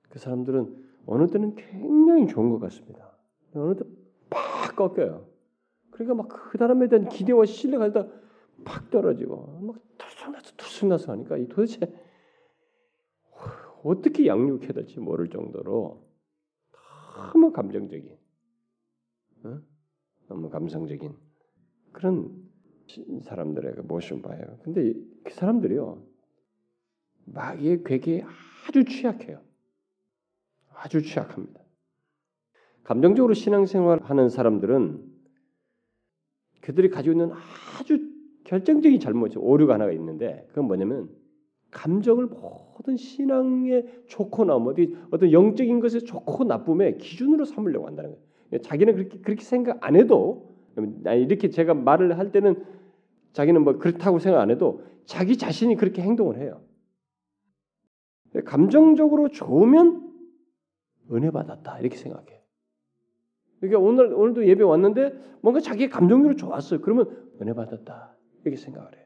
[0.09, 3.17] 그 사람들은 어느 때는 굉장히 좋은 것 같습니다.
[3.55, 3.85] 어느 때
[4.31, 5.27] 팍 꺾여요.
[5.91, 11.93] 그러니까 막 그 사람에 대한 기대와 신뢰가 다팍 떨어지고 막 들쑥나서 들쑥나서 하니까 이 도대체
[13.83, 16.07] 어떻게 양육해야 될지 모를 정도로
[17.33, 18.17] 너무 감정적인,
[19.45, 19.61] 어?
[20.29, 21.17] 너무 감성적인
[21.93, 22.49] 그런
[23.23, 24.59] 사람들의 그 모습을 봐요.
[24.63, 24.95] 근데
[25.25, 26.03] 그 사람들이요
[27.27, 28.25] 마귀의 괴계에
[28.69, 29.41] 아주 취약해요.
[30.83, 31.61] 아주 취약합니다.
[32.85, 35.05] 감정적으로 신앙생활 하는 사람들은
[36.63, 37.31] 그들이 가지고 있는
[37.79, 38.11] 아주
[38.45, 41.11] 결정적인 잘못, 오류가 하나가 있는데 그건 뭐냐면
[41.71, 48.63] 감정을 모든 신앙의 뭐 어디 어떤 영적인 것의 좋고 나쁨의 기준으로 삼으려고 한다는 거예요.
[48.63, 50.57] 자기는 그렇게 그렇게 생각 안 해도
[51.05, 52.65] 이렇게 제가 말을 할 때는
[53.33, 56.61] 자기는 뭐 그렇다고 생각 안 해도 자기 자신이 그렇게 행동을 해요.
[58.45, 60.10] 감정적으로 좋으면
[61.13, 62.41] 은혜 받았다 이렇게 생각해.
[63.61, 66.81] 그러니까 오늘 오늘도 예배 왔는데 뭔가 자기 감정적으로 좋았어요.
[66.81, 69.05] 그러면 은혜 받았다 이렇게 생각을 해요.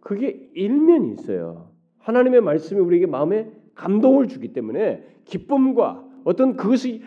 [0.00, 1.72] 그게 일면이 있어요.
[1.98, 7.02] 하나님의 말씀이 우리에게 마음에 감동을 주기 때문에 기쁨과 어떤 그것이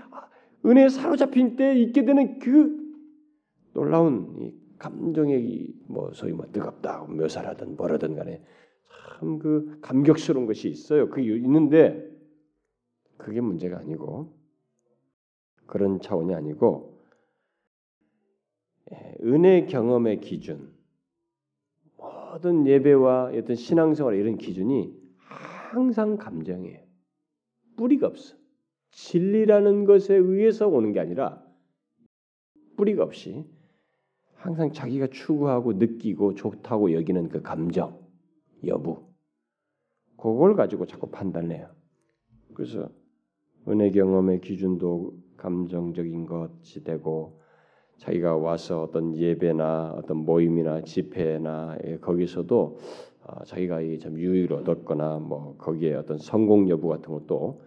[0.65, 2.83] 은혜에 사로잡힌 때 있게 되는 그
[3.73, 8.41] 놀라운 감정의 뭐 소위 뭐 뜨겁다 묘사라든 뭐라든 간에
[9.19, 11.09] 참 그 감격스러운 것이 있어요.
[11.09, 12.05] 그게 있는데
[13.17, 14.33] 그게 문제가 아니고
[15.65, 16.99] 그런 차원이 아니고
[18.91, 20.73] 예, 은혜 경험의 기준
[21.97, 26.85] 모든 예배와 어떤 신앙생활 이런 기준이 항상 감정이에요.
[27.77, 28.35] 뿌리가 없어.
[28.91, 31.43] 진리라는 것에 의해서 오는 게 아니라
[32.77, 33.45] 뿌리가 없이
[34.35, 37.99] 항상 자기가 추구하고 느끼고 좋다고 여기는 그 감정,
[38.65, 39.05] 여부,
[40.17, 41.73] 그걸 가지고 자꾸 판단해요.
[42.53, 42.89] 그래서
[43.67, 47.39] 은혜 경험의 기준도 감정적인 것이 되고
[47.97, 52.77] 자기가 와서 어떤 예배나 어떤 모임이나 집회나 예, 거기서도
[53.23, 57.61] 아, 자기가 참 유의를 얻었거나 뭐 거기에 어떤 성공 여부 같은 것도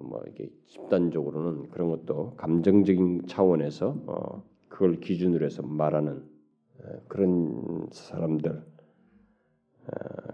[0.00, 6.22] 뭐 이게 집단적으로는 그런 것도 감정적인 차원에서 어 그걸 기준으로 해서 말하는
[7.08, 8.62] 그런 사람들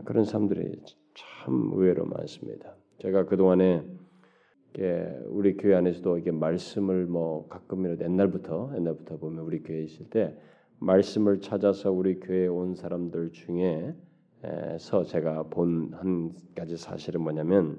[0.04, 0.82] 그런 사람들이
[1.14, 2.74] 참 의외로 많습니다.
[2.98, 3.82] 제가 그 동안에
[5.26, 10.36] 우리 교회 안에서도 이게 말씀을 뭐 가끔이라도 옛날부터 옛날부터 보면 우리 교회 있을 때
[10.78, 17.78] 말씀을 찾아서 우리 교회에 온 사람들 중에서 제가 본 한 가지 사실은 뭐냐면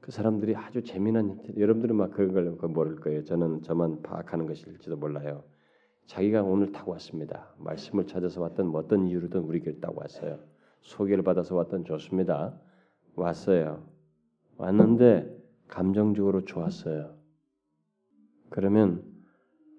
[0.00, 3.24] 그 사람들이 아주 재미난 여러분들은 막 그런 걸 모를 거예요.
[3.24, 5.44] 저는 저만 파악하는 것일지도 몰라요.
[6.06, 7.54] 자기가 오늘 타고 왔습니다.
[7.58, 10.38] 말씀을 찾아서 왔던 뭐 어떤 이유로든 우리 교회 타고 왔어요.
[10.80, 12.58] 소개를 받아서 왔던 좋습니다.
[13.16, 13.86] 왔어요.
[14.56, 15.37] 왔는데
[15.68, 17.14] 감정적으로 좋았어요.
[18.50, 19.04] 그러면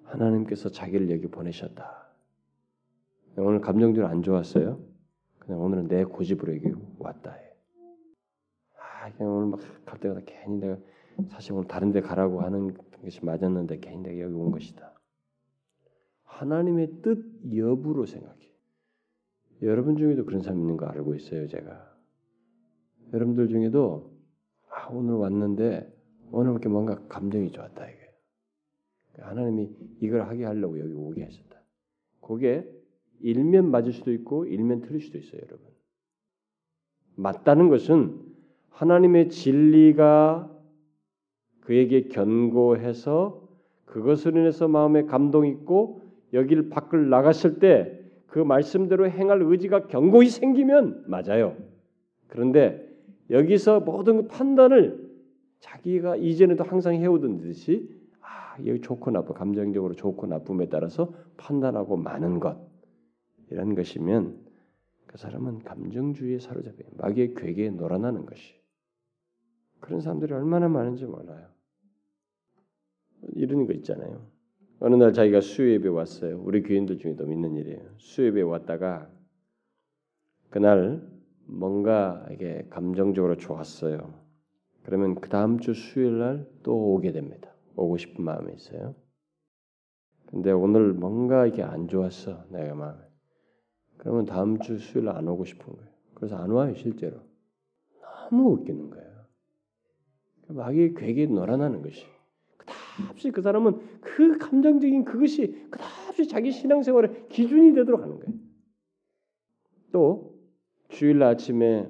[0.04, 2.08] 하나님께서 자기를 여기 보내셨다.
[3.38, 4.80] 오늘 감정적으로 안 좋았어요.
[5.40, 7.36] 그냥 오늘은 내 고집으로 여기 왔다.
[8.76, 10.78] 아, 그냥 오늘 막 갈 때마다 괜히 내가
[11.30, 14.94] 사실 오늘 다른 데 가라고 하는 것이 맞았는데 괜히 내가 여기 온 것이다.
[16.24, 17.26] 하나님의 뜻
[17.56, 18.38] 여부로 생각해.
[19.64, 21.98] 여러분 중에도 그런 사람 있는 거 알고 있어요, 제가.
[23.12, 24.19] 여러분들 중에도 아,
[24.92, 25.92] 오늘 왔는데
[26.32, 28.00] 오늘 이렇게 뭔가 감정이 좋았다 이게.
[29.20, 29.70] 하나님이
[30.02, 31.60] 이걸 하게 하려고 여기 오게 하셨다.
[32.22, 32.70] 그게
[33.22, 35.68] 일면 맞을 수도 있고 일면 틀릴 수도 있어요, 여러분.
[37.16, 38.18] 맞다는 것은
[38.70, 40.50] 하나님의 진리가
[41.62, 43.48] 그에게 견고해서
[43.86, 46.02] 그것으로 인해서 마음에 감동 있고
[46.34, 48.00] 여길 밖을 나갔을 때
[48.30, 51.56] 그 말씀대로 행할 의지가 견고히 생기면 맞아요.
[52.28, 52.88] 그런데
[53.30, 55.10] 여기서 모든 판단을
[55.60, 57.90] 자기가 이전에도 항상 해오던 듯이
[58.22, 62.58] 아 여기 좋고 나쁘 감정적으로 좋고 나쁨에 따라서 판단하고 많은 것
[63.50, 64.38] 이런 것이면
[65.06, 68.54] 그 사람은 감정주의에 사로잡혀 마귀의 괴계에 놀아나는 것이
[69.80, 71.48] 그런 사람들이 얼마나 많은지 몰라요.
[73.34, 74.26] 이런 거 있잖아요.
[74.80, 76.42] 어느 날 자기가 수요예배 왔어요.
[76.42, 77.82] 우리 교인들 중에도 믿는 일이에요.
[77.98, 79.10] 수요예배 왔다가
[80.50, 81.09] 그날
[81.50, 84.14] 뭔가 이게 감정적으로 좋았어요.
[84.84, 87.54] 그러면 그 다음 주 수요일 날 또 오게 됩니다.
[87.76, 88.96] 오고 싶은 마음이 있어요.
[90.28, 93.00] 근데 오늘 뭔가 이게 안 좋았어 내가 마음에.
[93.98, 95.90] 그러면 다음 주 수요일 날안 오고 싶은 거예요.
[96.14, 97.22] 그래서 안 와요 실제로.
[98.30, 99.10] 너무 웃기는 거예요.
[100.50, 102.06] 마귀의 괴기에 놀아나는 것이.
[102.58, 108.34] 그다없이 그 사람은 그 감정적인 그것이 그다없이 자기 신앙생활의 기준이 되도록 하는 거예요.
[109.92, 110.39] 또
[111.00, 111.90] 주일 아침에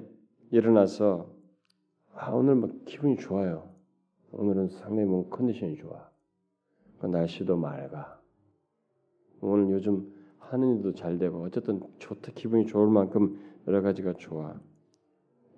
[0.52, 1.34] 일어나서
[2.14, 3.74] 아 오늘 막 기분이 좋아요.
[4.30, 6.08] 오늘은 상당히 뭐 컨디션이 좋아.
[7.00, 8.20] 그 날씨도 맑아.
[9.40, 14.60] 오늘 요즘 하는 일도 잘 되고 어쨌든 좋다 기분이 좋을 만큼 여러 가지가 좋아.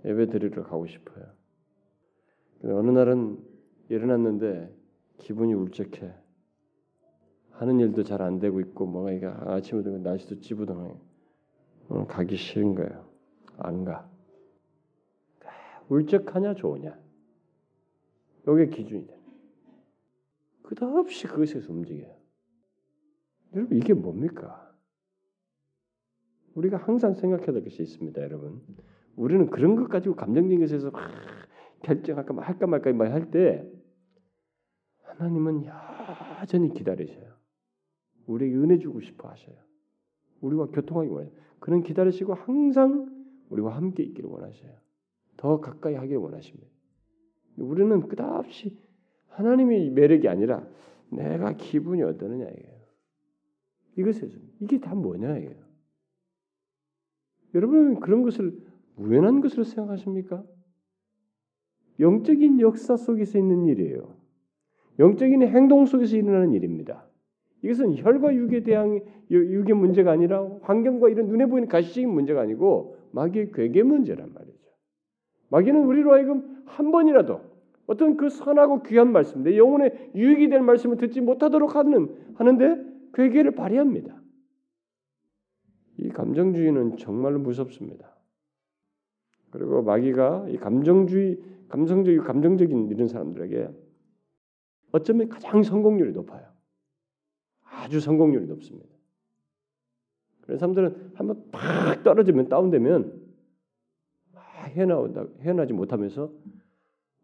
[0.07, 1.27] 예배 드리러 가고 싶어요.
[2.65, 3.39] 어느 날은
[3.91, 4.75] 일어났는데
[5.19, 6.11] 기분이 울적해.
[7.51, 10.99] 하는 일도 잘 안 되고 있고 뭔가 이게 아침부터 날씨도 찌부둥해.
[11.91, 13.12] 오늘 가기 싫은 거예요.
[13.67, 14.09] 안 가.
[15.89, 16.99] 울적하냐 좋으냐.
[18.43, 19.21] 이게 기준이 돼.
[20.63, 22.17] 끝없이 그것에서 움직여요.
[23.55, 24.73] 여러분 이게 뭡니까?
[26.55, 28.63] 우리가 항상 생각해야 될 것이 있습니다, 여러분.
[29.17, 30.91] 우리는 그런 것 가지고 감정적인 것에서
[31.83, 33.71] 결정할까 할까 말까 할때
[35.03, 35.65] 하나님은
[36.41, 37.33] 여전히 기다리셔요.
[38.27, 39.57] 우리에게 은혜 주고 싶어 하셔요.
[40.41, 41.33] 우리와 교통하기 원해요.
[41.61, 43.22] 그는 기다리시고 항상
[43.53, 44.73] 우리와 함께 있기를 원하셔요.
[45.37, 46.69] 더 가까이 하기를 원하십니다.
[47.57, 48.79] 우리는 끝없이
[49.29, 50.67] 하나님의 매력이 아니라
[51.11, 52.83] 내가 기분이 어떠느냐 이게요.
[53.99, 55.63] 이것에서 이게 다 뭐냐 이게요.
[57.55, 58.59] 여러분 그런 것을
[58.97, 60.45] 우연한 것으로 생각하십니까?
[62.01, 64.17] 영적인 역사 속에서 있는 일이에요.
[64.99, 67.07] 영적인 행동 속에서 일어나는 일입니다.
[67.63, 73.53] 이것은 혈과 육에 대한 육의 문제가 아니라 환경과 이런 눈에 보이는 가시적인 문제가 아니고 마귀의
[73.53, 74.71] 괴계 문제란 말이죠.
[75.51, 77.41] 마귀는 우리로 하여금 한 번이라도
[77.87, 83.55] 어떤 그 선하고 귀한 말씀, 내 영혼에 유익이 될 말씀을 듣지 못하도록 하는 하는데 괴계를
[83.55, 84.21] 발휘합니다.
[85.99, 88.17] 이 감정주의는 정말로 무섭습니다.
[89.51, 93.69] 그리고 마귀가 이 감정주의, 감성적이고 감정적인 이런 사람들에게
[94.93, 96.47] 어쩌면 가장 성공률이 높아요.
[97.65, 98.92] 아주 성공률이 높습니다.
[100.43, 103.23] 그래서 사람들은 한번 팍 떨어지면 다운되면
[104.73, 106.31] 헤어나온다, 헤어나지 못하면서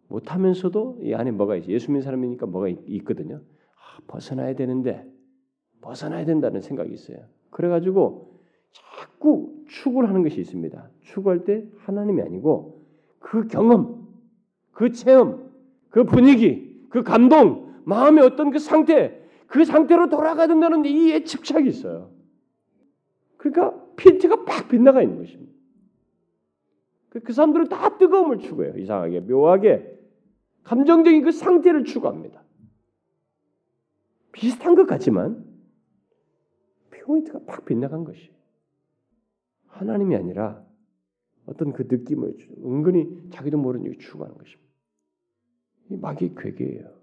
[0.09, 1.69] 못하면서도 이 안에 뭐가 있어?
[1.69, 5.07] 예수 믿는 사람이니까 뭐가 있, 거든요 아, 벗어나야 되는데
[5.81, 7.19] 벗어나야 된다는 생각이 있어요.
[7.51, 8.41] 그래가지고
[8.73, 10.91] 자꾸 추구를 하는 것이 있습니다.
[11.01, 12.87] 추구할 때 하나님이 아니고
[13.19, 14.09] 그 경험,
[14.73, 15.51] 그 체험,
[15.91, 22.11] 그 분위기, 그 감동, 마음의 어떤 그 상태, 그 상태로 돌아가야 된다는 이 집착이 있어요.
[23.39, 25.53] 그러니까 핀트가 팍 빗나가 있는 것입니다.
[27.09, 28.77] 그, 그 사람들은 다 뜨거움을 추구해요.
[28.77, 29.99] 이상하게 묘하게
[30.65, 32.45] 감정적인 그 상태를 추구합니다.
[34.33, 35.49] 비슷한 것 같지만
[36.91, 38.31] 포인트가 팍 빗나간 것이
[39.69, 40.63] 하나님이 아니라
[41.47, 44.69] 어떤 그 느낌을 은근히 자기도 모르는 일 추구하는 것입니다.
[45.91, 46.98] 이 마귀의 괴계예요.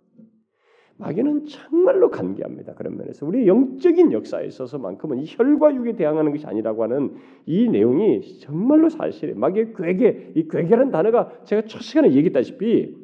[0.98, 2.74] 마귀는 정말로 간계합니다.
[2.74, 8.40] 그런 면에서 우리 영적인 역사에 있어서만큼은 이 혈과 육에 대항하는 것이 아니라고 하는 이 내용이
[8.40, 9.38] 정말로 사실이에요.
[9.38, 12.96] 마귀의 괴계, 이 괴계라는 단어가 제가 첫 시간에 얘기했다시피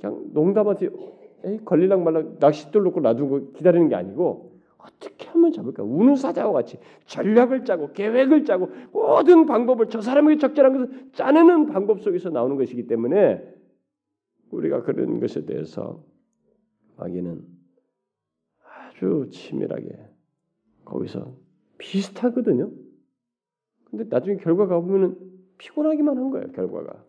[0.00, 0.88] 그냥 농담하지
[1.44, 5.82] 에이, 걸릴랑 말랑 낚싯돌 놓고 놔두고 기다리는 게 아니고 어떻게 하면 잡을까?
[5.82, 12.00] 우는 사자와 같이 전략을 짜고 계획을 짜고 모든 방법을 저 사람에게 적절한 것을 짜내는 방법
[12.00, 13.42] 속에서 나오는 것이기 때문에
[14.50, 16.02] 우리가 그런 것에 대해서
[17.02, 17.44] 마귀는
[18.64, 20.08] 아주 치밀하게
[20.84, 21.36] 거기서
[21.78, 22.70] 비슷하거든요.
[23.84, 25.18] 근데 나중에 결과가 보면은
[25.58, 26.46] 피곤하기만 한 거예요.
[26.52, 27.04] 결과가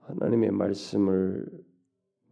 [0.00, 1.46] 하나님의 말씀을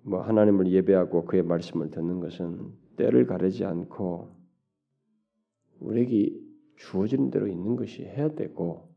[0.03, 4.35] 뭐 하나님을 예배하고 그의 말씀을 듣는 것은 때를 가리지 않고
[5.81, 6.41] 우리에게
[6.77, 8.95] 주어진 대로 있는 것이 해야 되고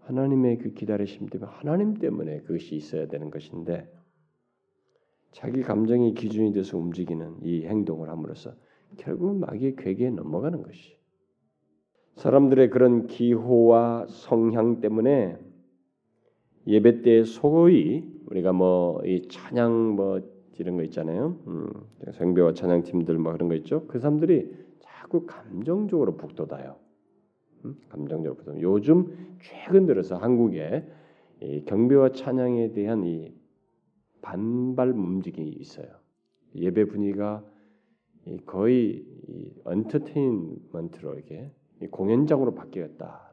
[0.00, 3.90] 하나님의 그 기다리심 때문에 하나님 때문에 그것이 있어야 되는 것인데
[5.32, 8.52] 자기 감정이 기준이 돼서 움직이는 이 행동을 함으로써
[8.96, 10.96] 결국 마귀의 괴계에 넘어가는 것이
[12.16, 15.36] 사람들의 그런 기호와 성향 때문에
[16.66, 20.20] 예배 때 소위 우리가 뭐 이 찬양 뭐
[20.58, 21.38] 이런 거 있잖아요.
[21.46, 21.70] 음,
[22.12, 23.86] 성배와 찬양 팀들 뭐 그런 거 있죠.
[23.86, 26.76] 그 사람들이 자꾸 감정적으로 북돋아요.
[27.64, 28.60] 음, 감정적으로 북돋.
[28.60, 30.84] 요즘 최근 들어서 한국에
[31.40, 33.32] 이 경배와 찬양에 대한 이
[34.22, 35.86] 반발 움직임이 있어요.
[36.54, 37.44] 예배 분위기가
[38.46, 39.04] 거의
[39.64, 41.52] 언터테인먼트로 이렇게
[41.90, 43.28] 공연장으로 바뀌었다.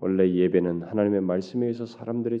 [0.00, 2.40] 원래 예배는 하나님의 말씀에 의해서 사람들이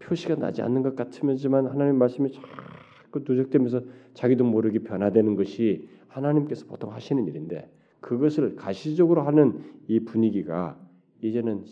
[0.00, 3.82] 표시가 나지 않는 것 같으면지만 하나님 말씀이 자꾸 누적되면서
[4.14, 7.70] 자기도 모르게 변화되는 것이 하나님께서 보통 하시는 일인데
[8.00, 10.80] 그것을 가시적으로 하는 이 분위기가
[11.22, 11.64] 이제는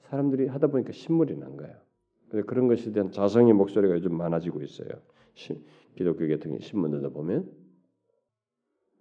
[0.00, 1.76] 사람들이 하다 보니까 신물이 난 거예요.
[2.30, 4.88] 그런 것에 대한 자성의 목소리가 요즘 많아지고 있어요.
[5.96, 7.50] 기독교 계통의 신문들도 보면.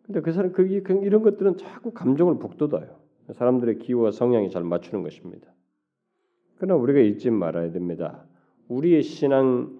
[0.03, 2.97] 근데 그 사람 그 이런 것들은 자꾸 감정을 북돋아요.
[3.33, 5.53] 사람들의 기호와 성향이 잘 맞추는 것입니다.
[6.57, 8.25] 그러나 우리가 잊지 말아야 됩니다.
[8.69, 9.77] 우리의 신앙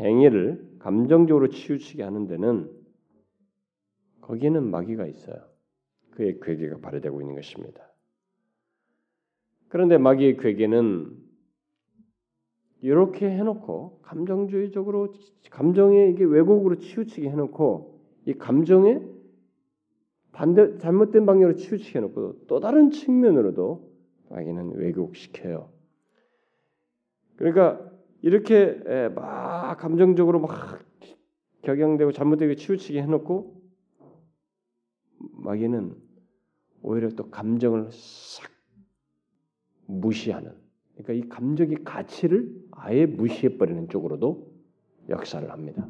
[0.00, 2.70] 행위를 감정적으로 치우치게 하는 데는
[4.22, 5.36] 거기에는 마귀가 있어요.
[6.12, 7.92] 그의 괴계가 발휘되고 있는 것입니다.
[9.68, 11.25] 그런데 마귀의 괴계는
[12.80, 15.12] 이렇게 해놓고 감정주의적으로
[15.50, 19.00] 감정에 이게 왜곡으로 치우치게 해놓고 이 감정에
[20.32, 23.90] 반대 잘못된 방향으로 치우치게 해놓고 또 다른 측면으로도
[24.28, 25.70] 마귀는 왜곡시켜요.
[27.36, 27.90] 그러니까
[28.22, 28.74] 이렇게
[29.14, 30.80] 막 감정적으로 막
[31.62, 33.62] 격양되고 잘못되게 치우치게 해놓고
[35.18, 35.94] 마귀는
[36.82, 38.50] 오히려 또 감정을 싹
[39.86, 40.65] 무시하는
[40.96, 44.50] 그러니까 이 감정의 가치를 아예 무시해 버리는 쪽으로도
[45.08, 45.86] 역사를 합니다.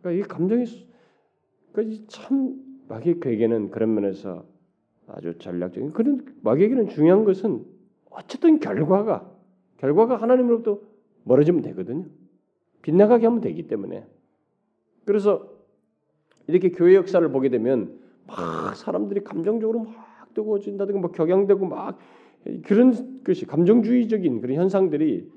[0.00, 0.64] 그러니까 이 감정이
[1.72, 2.56] 그러니까 참
[2.88, 4.44] 마귀에게는 그런 면에서
[5.06, 7.64] 아주 전략적인 그런 마귀에게는 중요한 것은
[8.10, 9.30] 어쨌든 결과가
[9.78, 10.80] 결과가 하나님으로부터
[11.24, 12.06] 멀어지면 되거든요.
[12.82, 14.06] 빗나가게 하면 되기 때문에.
[15.04, 15.50] 그래서
[16.46, 21.98] 이렇게 교회 역사를 보게 되면 막 사람들이 감정적으로 막 뜨거워진다든가 뭐 격양되고 막
[22.64, 25.30] 그런 것이 감정주의적인 그런 현상들이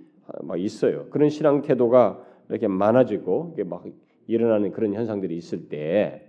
[0.44, 1.10] 막 있어요.
[1.10, 3.86] 그런 신앙 태도가 이렇게 많아지고 이게 막
[4.28, 6.28] 일어나는 그런 현상들이 있을 때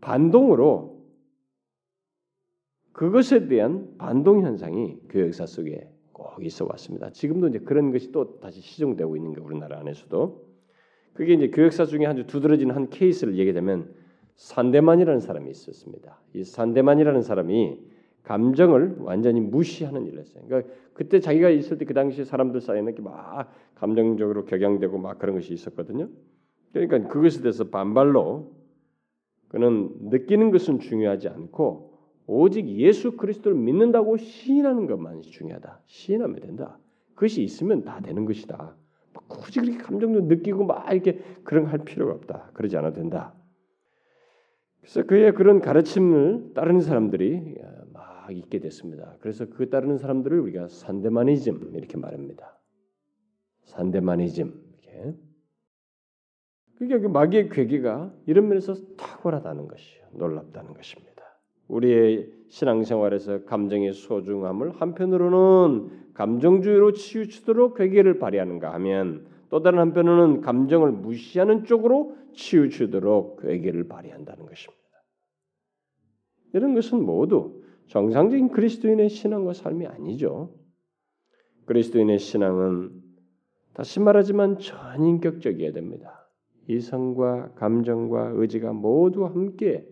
[0.00, 0.96] 반동으로
[2.92, 7.10] 그것에 대한 반동 현상이 교회 역사 속에 꼭 있어 왔습니다.
[7.10, 10.46] 지금도 이제 그런 것이 또 다시 시정되고 있는 게 우리나라 안에서도
[11.12, 13.94] 그게 이제 교역사 중에 아주 두드러진 한 케이스를 얘기하자면
[14.36, 16.20] 산데만이라는 사람이 있었습니다.
[16.34, 17.80] 이 산데만이라는 사람이
[18.26, 20.42] 감정을 완전히 무시하는 일을 했어요.
[20.46, 25.54] 그러니까 그때 자기가 있을 때 그 당시 사람들 사이에는 막 감정적으로 격양되고 막 그런 것이
[25.54, 26.08] 있었거든요.
[26.72, 28.52] 그러니까 그것에 대해서 반발로
[29.48, 31.92] 그는 느끼는 것은 중요하지 않고
[32.26, 35.82] 오직 예수 그리스도를 믿는다고 시인하는 것만 중요하다.
[35.86, 36.78] 시인하면 된다.
[37.14, 38.74] 그것이 있으면 다 되는 것이다.
[39.28, 42.50] 굳이 그렇게 감정도 느끼고 막 이렇게 그런 할 필요가 없다.
[42.54, 43.34] 그러지 않아도 된다.
[44.80, 47.54] 그래서 그의 그런 가르침을 따르는 사람들이
[48.26, 49.16] 막 있게 됐습니다.
[49.20, 52.58] 그래서 그 따르는 사람들을 우리가 산데마니즘 이렇게 말합니다.
[53.62, 55.14] 산데마니즘 이렇게.
[56.76, 61.22] 그게 그 마귀의 괴기가 이런 면에서 탁월하다는 것이요, 놀랍다는 것입니다.
[61.68, 71.64] 우리의 신앙생활에서 감정의 소중함을 한편으로는 감정주의로 치우치도록 괴기를 발휘하는가 하면 또 다른 한편으로는 감정을 무시하는
[71.64, 74.82] 쪽으로 치우치도록 괴기를 발휘한다는 것입니다.
[76.52, 77.55] 이런 것은 모두
[77.88, 80.54] 정상적인 그리스도인의 신앙과 삶이 아니죠.
[81.66, 83.02] 그리스도인의 신앙은
[83.74, 86.28] 다시 말하지만 전인격적이어야 됩니다.
[86.68, 89.86] 이성과 감정과 의지가 모두 함께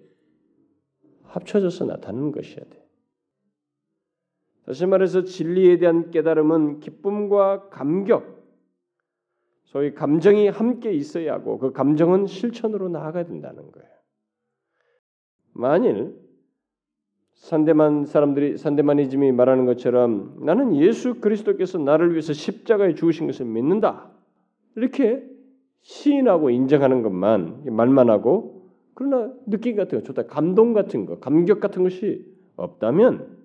[1.23, 2.85] 합쳐져서 나타나는 것이어야 돼.
[4.67, 8.43] 다시 말해서 진리에 대한 깨달음은 기쁨과 감격,
[9.65, 13.89] 소위 감정이 함께 있어야 하고 그 감정은 실천으로 나아가야 된다는 거예요.
[15.53, 16.24] 만일
[17.35, 24.11] 산대만 사람들이 산대마니즘이 말하는 것처럼 나는 예수 그리스도께서 나를 위해서 십자가에 죽으신 것을 믿는다.
[24.77, 25.23] 이렇게
[25.83, 30.27] 시인하고 인정하는 것만 말만 하고 그러나 느낌 같은 거 좋다.
[30.27, 32.25] 감동 같은 거, 감격 같은 것이
[32.57, 33.45] 없다면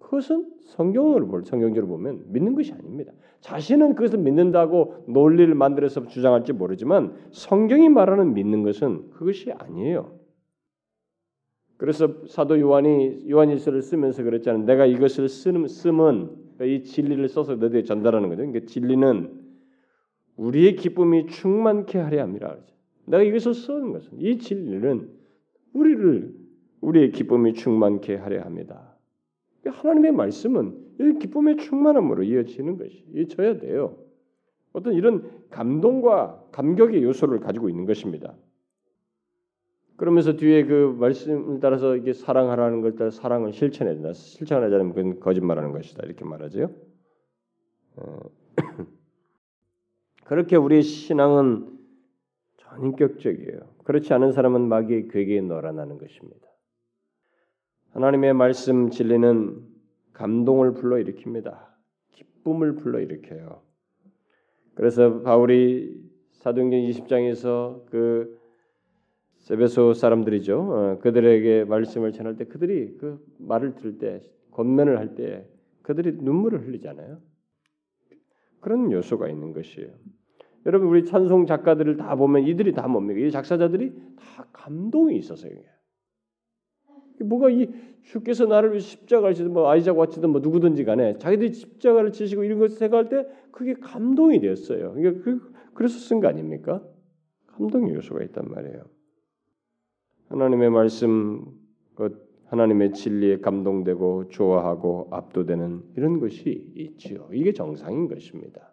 [0.00, 3.12] 그것은 성경으로 볼 성경적으로 보면 믿는 것이 아닙니다.
[3.40, 10.15] 자신은 그것을 믿는다고 논리를 만들어서 주장할지 모르지만 성경이 말하는 믿는 것은 그것이 아니에요.
[11.76, 14.64] 그래서 사도 요한이 요한일서를 쓰면서 그랬잖아요.
[14.64, 18.42] 내가 이것을 쓰는 쓰면 이 진리를 써서 너희에게 전달하는 거죠.
[18.42, 19.30] 그러니까 진리는
[20.36, 22.56] 우리의 기쁨이 충만케 하려 함이라.
[23.06, 25.08] 내가 이것을 쓰는 것은 이 진리는
[25.74, 26.34] 우리를
[26.80, 28.96] 우리의 기쁨이 충만케 하려 합니다.
[29.64, 33.98] 하나님의 말씀은 이 기쁨의 충만함으로 이어지는 것이 이어져야 돼요.
[34.72, 38.34] 어떤 이런 감동과 감격의 요소를 가지고 있는 것입니다.
[39.96, 44.12] 그러면서 뒤에 그 말씀을 따라서 이게 사랑하라는 걸 따라 사랑을 실천해야 된다.
[44.12, 46.04] 실천하지 않으면 그건 거짓말하는 것이다.
[46.04, 46.70] 이렇게 말하죠.
[47.96, 48.18] 어.
[50.24, 51.78] 그렇게 우리의 신앙은
[52.56, 53.60] 전인격적이에요.
[53.84, 56.46] 그렇지 않은 사람은 마귀의 괴계에 놀아나는 것입니다.
[57.92, 59.64] 하나님의 말씀 진리는
[60.12, 61.66] 감동을 불러일으킵니다.
[62.12, 63.62] 기쁨을 불러일으켜요.
[64.74, 65.98] 그래서 바울이
[66.32, 68.38] 사도행전 20장에서 그
[69.46, 70.58] 세베소 사람들이죠.
[70.58, 74.20] 어, 그들에게 말씀을 전할 때 그들이 그 말을 들을 때
[74.50, 75.46] 권면을 할 때
[75.82, 77.18] 그들이 눈물을 흘리잖아요.
[78.58, 79.88] 그런 요소가 있는 것이에요.
[80.66, 83.20] 여러분 우리 찬송 작가들을 다 보면 이들이 다 뭡니까?
[83.20, 85.62] 이 작사자들이 다 감동이 있어서 이게.
[87.20, 87.70] 뭐가 이
[88.02, 92.76] 주께서 나를 십자가를 지든 뭐 아이작 와치든 뭐 누구든지 간에 자기들이 십자가를 지시고 이런 것을
[92.76, 94.94] 생각할 때 그게 감동이 됐어요.
[94.94, 96.82] 그러니까 그, 그래서 쓴 거 아닙니까?
[97.46, 98.95] 감동의 요소가 있단 말이에요.
[100.28, 101.44] 하나님의 말씀,
[102.46, 107.28] 하나님의 진리에 감동되고 좋아하고 압도되는 이런 것이 있지요.
[107.32, 108.72] 이게 정상인 것입니다.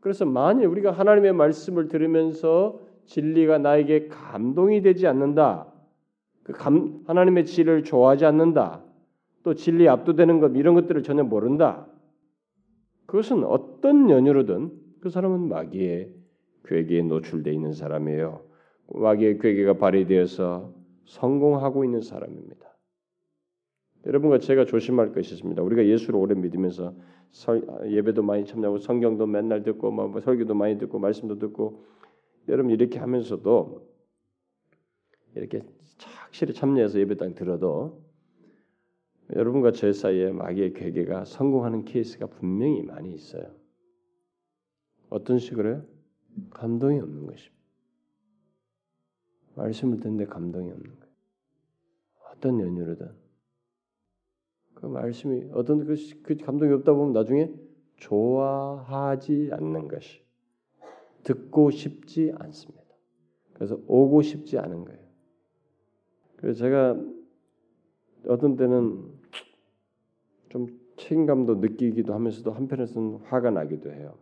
[0.00, 5.72] 그래서 만일 우리가 하나님의 말씀을 들으면서 진리가 나에게 감동이 되지 않는다,
[6.42, 8.82] 그 감, 하나님의 진리를 좋아하지 않는다,
[9.42, 11.86] 또 진리에 압도되는 것 이런 것들을 전혀 모른다.
[13.06, 16.12] 그것은 어떤 연유로든 그 사람은 마귀의
[16.64, 18.47] 괴기에 노출되어 있는 사람이에요.
[18.88, 20.74] 마귀의 괴계가 발휘되어서
[21.04, 22.68] 성공하고 있는 사람입니다.
[24.06, 25.62] 여러분과 제가 조심할 것이 있습니다.
[25.62, 26.94] 우리가 예수를 오래 믿으면서
[27.86, 31.84] 예배도 많이 참여하고 성경도 맨날 듣고 뭐 설교도 많이 듣고 말씀도 듣고
[32.48, 33.86] 여러분 이렇게 하면서도
[35.34, 35.62] 이렇게
[36.22, 38.02] 확실히 참여해서 예배당 들어도
[39.34, 43.54] 여러분과 제 사이에 마귀의 괴계가 성공하는 케이스가 분명히 많이 있어요.
[45.10, 45.84] 어떤 식으로요?
[46.50, 47.57] 감동이 없는 것입니다.
[49.58, 51.12] 말씀을 듣는데 감동이 없는 거예요.
[52.32, 53.10] 어떤 연유로든
[54.74, 57.52] 그 말씀이 어떤 그, 그 감동이 없다 보면 나중에
[57.96, 60.22] 좋아하지 않는 것이
[61.24, 62.84] 듣고 싶지 않습니다.
[63.54, 65.00] 그래서 오고 싶지 않은 거예요.
[66.36, 66.96] 그래서 제가
[68.28, 69.18] 어떤 때는
[70.48, 74.16] 좀 책임감도 느끼기도 하면서도 한편에서는 화가 나기도 해요.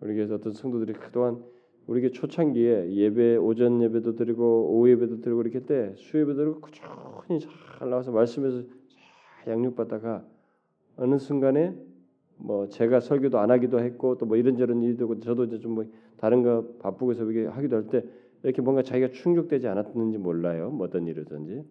[0.00, 1.42] 우리 교회에서 어떤 성도들이 그동안
[1.86, 7.40] 우리게 초창기에 예배 오전 예배도 드리고 오후 예배도 드리고 이렇게 때 수예배 드리고 꾸준히
[7.78, 8.62] 잘 나와서 말씀에서
[9.44, 10.24] 잘 양육받다가
[10.96, 11.76] 어느 순간에
[12.38, 15.84] 뭐 제가 설교도 안 하기도 했고 또 뭐 이런저런 일도 저도 이제 좀 뭐
[16.18, 18.04] 다른 거 바쁘고 해서 이게 하기도 할 때
[18.42, 20.70] 이렇게 뭔가 자기가 충족되지 않았는지 몰라요.
[20.70, 21.64] 뭐 어떤 일이든지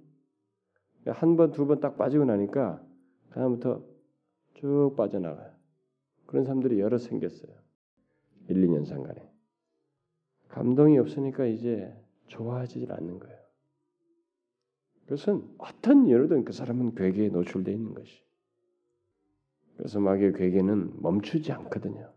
[1.07, 2.81] 한 번 두 번 딱 빠지고 나니까
[3.29, 3.83] 그다음부터
[4.55, 5.51] 쭉 빠져나가요.
[6.25, 7.51] 그런 사람들이 여러 생겼어요.
[8.49, 9.34] 1, 2년 상간에.
[10.49, 11.93] 감동이 없으니까 이제
[12.27, 13.37] 좋아하지 않는 거예요.
[15.03, 18.23] 그것은 어떤 이유로든 그 사람은 괴계에 노출되어 있는 것이.
[19.77, 22.11] 그래서 마귀의 괴계는 멈추지 않거든요.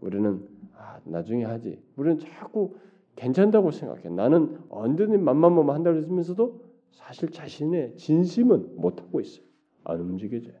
[0.00, 1.82] 우리는 아, 나중에 하지.
[1.96, 2.76] 우리는 자꾸
[3.16, 4.08] 괜찮다고 생각해.
[4.08, 9.44] 나는 언제든 맘만 먹으면 한다고 했으면서도 사실 자신의 진심은 못 하고 있어요.
[9.84, 10.54] 안 움직여져요.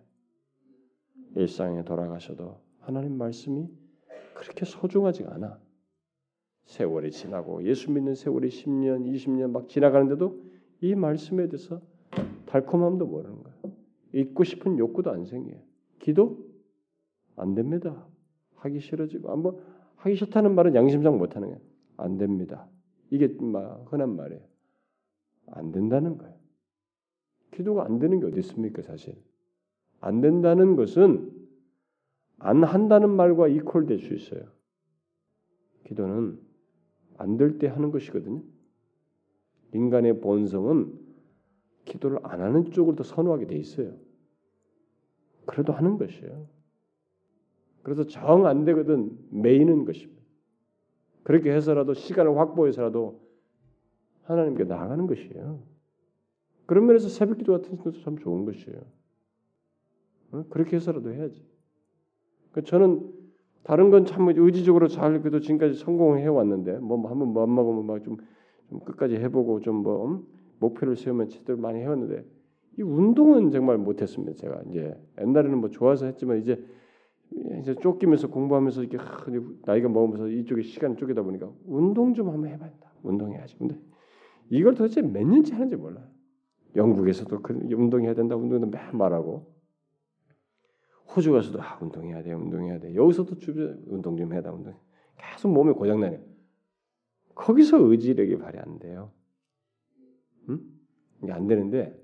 [1.36, 3.68] 일상에 돌아가셔도 하나님 말씀이
[4.34, 5.58] 그렇게 소중하지가 않아.
[6.66, 10.42] 세월이 지나고 예수 믿는 세월이 10년, 20년 막 지나가는데도
[10.80, 11.80] 이 말씀에 대해서
[12.46, 13.58] 달콤함도 모르는 거예요.
[14.12, 15.60] 잊고 싶은 욕구도 안 생겨요.
[15.98, 16.38] 기도
[17.36, 18.06] 안 됩니다.
[18.56, 19.58] 하기 싫어지고 한번
[19.96, 21.60] 하기 싫다는 말은 양심상 못 하는 거예요.
[21.96, 22.68] 안 됩니다.
[23.10, 24.42] 이게 막 흔한 말이에요.
[25.46, 26.34] 안 된다는 거예요.
[27.52, 29.14] 기도가 안 되는 게 어디 있습니까, 사실?
[30.00, 31.30] 안 된다는 것은
[32.38, 34.42] 안 한다는 말과 이퀄 될 수 있어요.
[35.84, 36.38] 기도는
[37.18, 38.42] 안 될 때 하는 것이거든요.
[39.72, 40.98] 인간의 본성은
[41.84, 43.94] 기도를 안 하는 쪽을 더 선호하게 돼 있어요.
[45.46, 46.48] 그래도 하는 것이에요.
[47.82, 50.22] 그래서 정 안 되거든 매이는 것입니다.
[51.22, 53.20] 그렇게 해서라도 시간을 확보해서라도
[54.22, 55.62] 하나님께 나아가는 것이에요.
[56.66, 58.80] 그런 면에서 새벽 기도 같은 것도 참 좋은 것이에요.
[60.50, 61.46] 그렇게 해서라도 해야지.
[62.52, 63.12] 그 저는
[63.64, 68.18] 다른 건 참 의지적으로 잘 그래도 지금까지 성공을 해왔는데 뭐 한번 뭐안 먹으면 막좀
[68.68, 70.22] 좀 끝까지 해보고 좀뭐 음?
[70.60, 72.24] 목표를 세우면 제대로 많이 해왔는데
[72.78, 74.34] 이 운동은 정말 못했습니다.
[74.36, 76.62] 제가 이제 옛날에는 뭐 좋아서 했지만 이제
[77.60, 78.98] 이제 쫓기면서 공부하면서 이렇게
[79.64, 83.56] 나이가 먹으면서 이쪽에 시간 쪼개다 보니까 운동 좀 한번 해봐야 다 운동해야지.
[83.58, 83.78] 근데
[84.50, 86.04] 이걸 도대체 몇 년째 하는지 몰라요.
[86.76, 89.53] 영국에서도 그 운동해야 된다, 운동도 맨 말하고
[91.14, 92.94] 호주 가서도 아, 운동해야 돼, 운동해야 돼.
[92.94, 94.74] 여기서도 주변 운동 좀 돼, 운동.
[95.16, 96.18] 계속 몸에 고장 나요.
[97.34, 99.10] 거기서 의지력이 발휘 안 돼요.
[100.48, 100.60] 응?
[101.22, 102.00] 이게 안 되는데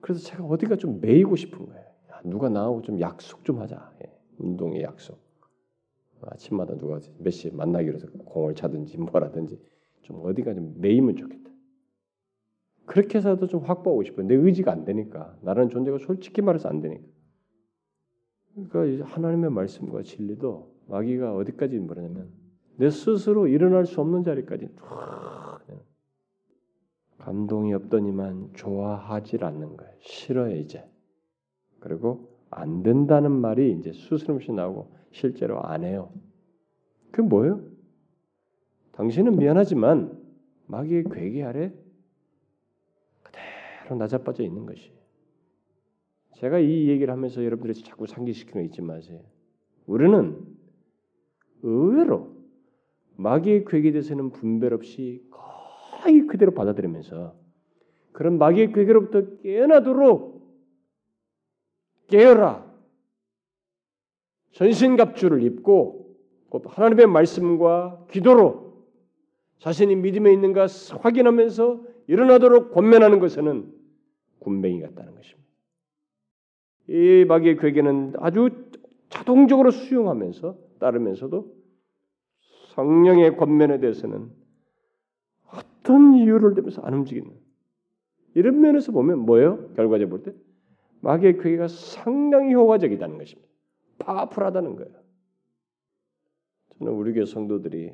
[0.00, 1.84] 그래서 제가 어디가 좀 매이고 싶은 거예요.
[2.10, 3.92] 야, 누가 나하고 좀 약속 좀 하자.
[4.04, 5.18] 예, 운동의 약속.
[6.20, 9.60] 아침마다 누가 몇 시에 만나기로 해서 공을 차든지 뭐라든지
[10.02, 11.50] 좀 어디가 좀 매이면 좋겠다.
[12.86, 14.26] 그렇게 해서도 좀 확보하고 싶어요.
[14.26, 15.36] 내 의지가 안 되니까.
[15.42, 17.06] 나라는 존재가 솔직히 말해서 안 되니까.
[18.66, 22.28] 그러니까 하나님의 말씀과 진리도 마귀가 어디까지 뭐냐면
[22.76, 24.68] 내 스스로 일어날 수 없는 자리까지
[27.18, 29.92] 감동이 없더니만 좋아하질 않는 거예요.
[30.00, 30.88] 싫어요 이제.
[31.80, 36.10] 그리고 안 된다는 말이 이제 수스름없이 나오고 실제로 안 해요.
[37.10, 37.60] 그 뭐예요?
[38.92, 40.18] 당신은 미안하지만
[40.66, 41.72] 마귀의 괴계 아래
[43.22, 44.97] 그대로 낮아빠져 있는 것이.
[46.38, 49.20] 제가 이 얘기를 하면서 여러분들이 자꾸 상기시키는 거 잊지 마세요.
[49.86, 50.38] 우리는
[51.62, 52.36] 의외로
[53.16, 57.34] 마귀의 괴계에 대해서는 분별 없이 거의 그대로 받아들이면서
[58.12, 60.38] 그런 마귀의 괴계로부터 깨어나도록
[62.06, 62.68] 깨어라.
[64.52, 66.16] 전신갑주를 입고
[66.50, 68.86] 하나님의 말씀과 기도로
[69.58, 70.66] 자신이 믿음에 있는가
[71.00, 73.72] 확인하면서 일어나도록 권면하는 것에는
[74.38, 75.37] 군뱅이 같다는 것입니다.
[76.88, 78.50] 이 마귀의 괴계는 아주
[79.10, 81.54] 자동적으로 수용하면서 따르면서도
[82.74, 84.30] 성령의 권면에 대해서는
[85.52, 87.30] 어떤 이유를 대면서 안 움직이는
[88.34, 89.72] 이런 면에서 보면 뭐예요?
[89.74, 90.38] 결과적으로 볼 때
[91.00, 93.48] 마귀의 괴계가 상당히 효과적이다는 것입니다.
[93.98, 94.92] 파워풀하다는 거예요.
[96.78, 97.92] 저는 우리 교회 성도들이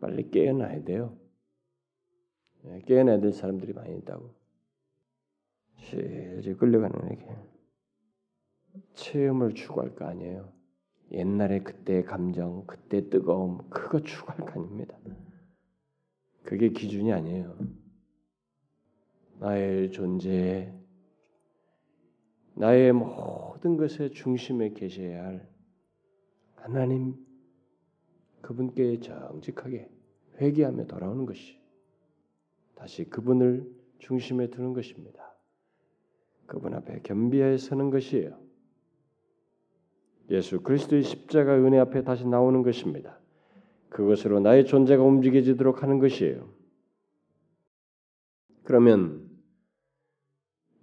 [0.00, 1.16] 빨리 깨어나야 돼요.
[2.66, 4.37] 예, 깨어나야 될 사람들이 많이 있다고.
[5.78, 7.26] 실질 끌려가는 에게
[8.94, 10.52] 체험을 추구할 거 아니에요.
[11.10, 14.98] 옛날에 그때의 감정, 그때 뜨거움, 그거 추구할 거 아닙니다.
[16.42, 17.58] 그게 기준이 아니에요.
[19.38, 20.74] 나의 존재,
[22.54, 25.48] 나의 모든 것의 중심에 계셔야 할
[26.56, 27.14] 하나님
[28.42, 29.88] 그분께 정직하게
[30.40, 31.58] 회개하며 돌아오는 것이
[32.74, 35.27] 다시 그분을 중심에 두는 것입니다.
[36.48, 38.36] 그분 앞에 겸비하여 서는 것이에요.
[40.30, 43.18] 예수 그리스도의 십자가 은혜 앞에 다시 나오는 것입니다.
[43.90, 46.48] 그것으로 나의 존재가 움직여지도록 하는 것이에요.
[48.64, 49.28] 그러면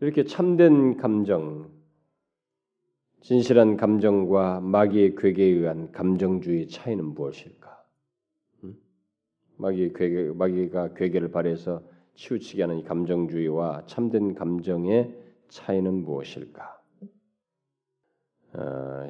[0.01, 1.71] 이렇게 참된 감정,
[3.21, 7.83] 진실한 감정과 마귀의 괴계에 의한 감정주의 차이는 무엇일까?
[9.57, 11.81] 마귀의 괴계, 마귀가 괴계를 발해서
[12.13, 16.81] 치우치게 하는 이 감정주의와 참된 감정의 차이는 무엇일까?
[18.53, 19.09] 어,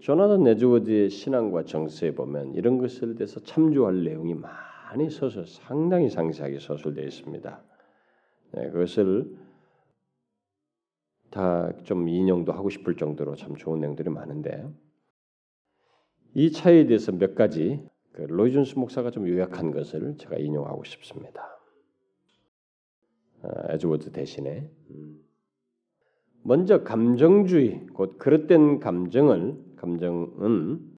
[0.00, 7.04] 조나단 네즈워드의 신앙과 정서에 보면 이런 것을 대해서 참조할 내용이 많이 서서 상당히 상세하게 서술되어
[7.04, 7.62] 있습니다.
[8.52, 9.36] 네, 그것을
[11.30, 14.66] 다 좀 인용도 하고 싶을 정도로 참 좋은 내용들이 많은데
[16.34, 21.58] 이 차이에 대해서 몇 가지 그 로이존스 목사가 좀 요약한 것을 제가 인용하고 싶습니다.
[23.42, 25.25] 어, 에드워즈 대신에 음.
[26.46, 30.96] 먼저 감정주의 곧 그릇된 감정을 감정은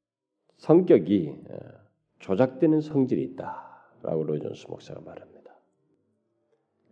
[0.58, 1.56] 성격이 어,
[2.18, 5.54] 조작되는 성질이 있다라고 로이존스 목사가 말합니다.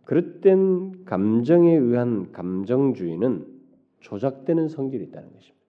[0.05, 3.45] 그릇된 감정에 의한 감정주의는
[3.99, 5.65] 조작되는 성질이 있다는 것입니다.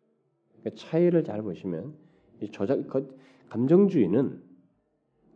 [0.60, 1.92] 그러니까 차이를 잘 보시면
[2.40, 2.78] 이 조작
[3.50, 4.42] 감정주의는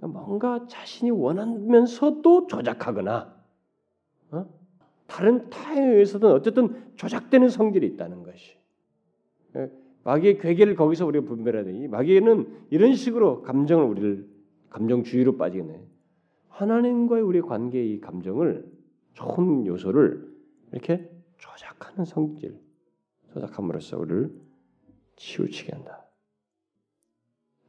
[0.01, 3.37] 뭔가 자신이 원하면서도 조작하거나
[4.31, 4.62] 어?
[5.13, 8.57] 다른 타에 의해서든 어쨌든 조작되는 성질이 있다는 것이.
[9.57, 9.71] 예,
[10.05, 11.87] 마귀의 괴계를 거기서 우리가 분별해야 돼.
[11.87, 14.27] 마귀는 이런 식으로 감정을 우리를
[14.71, 15.85] 감정주의로 빠지게 내.
[16.49, 18.73] 하나님과의 우리 관계의 감정을
[19.13, 20.33] 좋은 요소를
[20.73, 22.59] 이렇게 조작하는 성질,
[23.35, 24.35] 조작함으로써 우리를
[25.17, 26.07] 치우치게 한다.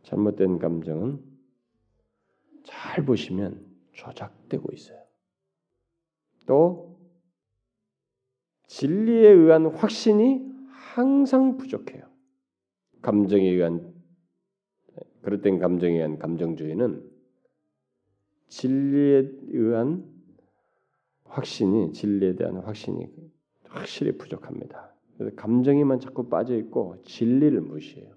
[0.03, 1.19] 잘못된 감정은
[2.63, 5.03] 잘 보시면 조작되고 있어요.
[6.45, 6.92] 또
[8.73, 12.05] 진리에 의한 확신이 항상 부족해요.
[13.03, 13.93] 감정에 의한
[15.21, 17.07] 그릇된 감정에 의한 감정주의는
[18.47, 20.11] 진리에 의한
[21.25, 23.07] 확신이 진리에 대한 확신이
[23.65, 24.91] 확실히 부족합니다.
[25.17, 28.15] 그래서 감정에만 자꾸 빠져 있고 진리를 무시해요.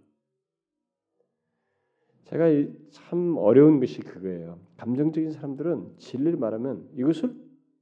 [2.25, 2.47] 제가
[2.93, 4.59] 참 어려운 것이 그거예요.
[4.79, 7.37] 감정적인 사람들은 진리를 말하면 이것을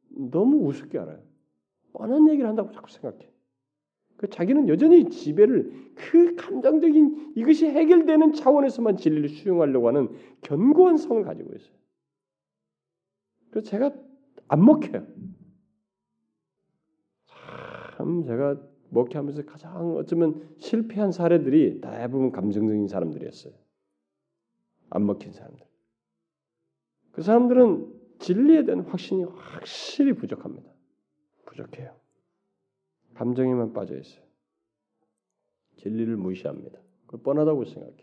[0.09, 1.34] 너무 우습게 알아요.
[1.95, 3.31] 뻔한 얘기를 한다고 자꾸 생각해.
[4.17, 10.09] 그 자기는 여전히 지배를 그 감정적인 이것이 해결되는 차원에서만 진리를 수용하려고 하는
[10.43, 11.75] 견고한 성을 가지고 있어요.
[13.51, 13.93] 그래서 제가
[14.49, 15.07] 안 먹혀요.
[17.97, 23.53] 참 제가 먹혀하면서 가장 어쩌면 실패한 사례들이 대부분 감정적인 사람들이었어요.
[24.91, 25.65] 안 먹힌 사람들.
[27.13, 30.74] 그 사람들은 진리에 대한 확신이 확실히 부족합니다.
[31.55, 31.95] 부족해요.
[33.15, 34.25] 감정에만 빠져 있어요.
[35.77, 36.79] 진리를 무시합니다.
[37.07, 37.97] 그 뻔하다고 생각해.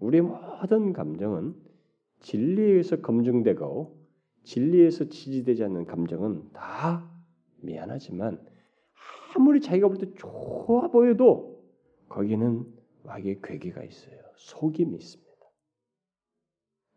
[0.00, 1.54] 우리의 모든 감정은
[2.20, 4.00] 진리에 의해서 검증되고
[4.44, 7.08] 진리에서 지지되지 않는 감정은 다
[7.60, 8.44] 미안하지만
[9.34, 11.62] 아무리 자기가 볼 때 좋아 보여도
[12.08, 12.66] 거기는
[13.04, 14.20] 마귀의 괴기가 있어요.
[14.36, 15.32] 속임이 있습니다.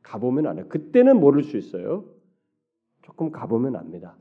[0.03, 0.67] 가보면 알아요.
[0.67, 2.05] 그때는 모를 수 있어요.
[3.03, 4.17] 조금 가보면 압니다.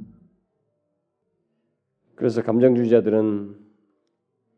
[2.14, 3.56] 그래서 감정주의자들은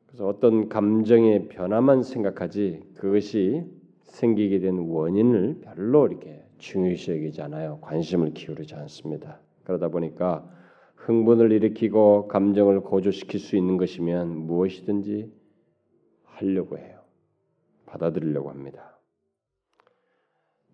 [0.07, 3.65] 그래서 어떤 감정의 변화만 생각하지 그것이
[4.03, 7.79] 생기게 된 원인을 별로 이렇게 중요시 여기지 않아요.
[7.83, 9.41] 관심을 기울이지 않습니다.
[9.65, 10.49] 그러다 보니까
[10.95, 15.33] 흥분을 일으키고 감정을 고조시킬 수 있는 것이면 무엇이든지
[16.25, 17.01] 하려고 해요.
[17.87, 18.99] 받아들이려고 합니다.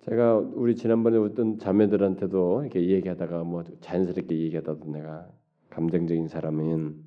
[0.04, 5.28] 제가 우리 지난번에 어떤 자매들한테도 이렇게 얘기하다가 뭐 자연스럽게 얘기하다도 내가
[5.72, 7.02] 감정적인 사람은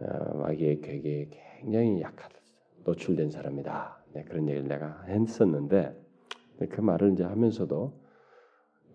[0.00, 2.38] 어, 마귀의 괴계에 굉장히 약하다,
[2.84, 4.04] 노출된 사람이다.
[4.12, 5.94] 네, 그런 얘기를 내가 했었는데
[6.70, 8.00] 그 말을 이제 하면서도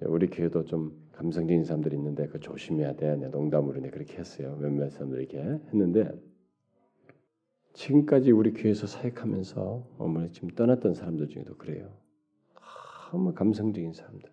[0.01, 3.15] 우리 교회도 좀 감성적인 사람들이 있는데 그 조심해야 돼.
[3.15, 4.57] 내 농담으로 내 그렇게 했어요.
[4.59, 6.11] 몇몇 사람들 이렇게 했는데
[7.73, 11.91] 지금까지 우리 교회에서 사역하면서 어머니 지금 떠났던 사람들 중에도 그래요.
[13.11, 14.32] 너무 감성적인 사람들.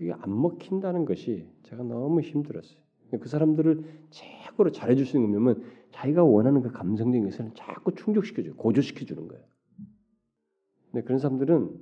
[0.00, 2.80] 그게 안 먹힌다는 것이 제가 너무 힘들었어요.
[3.20, 8.56] 그 사람들을 최고로 잘해줄 수 있는 면 자기가 원하는 그 감성적인 것을 자꾸 충족시켜줘요.
[8.56, 9.44] 고조시켜주는 거예요.
[10.90, 11.78] 근데 그런 사람들은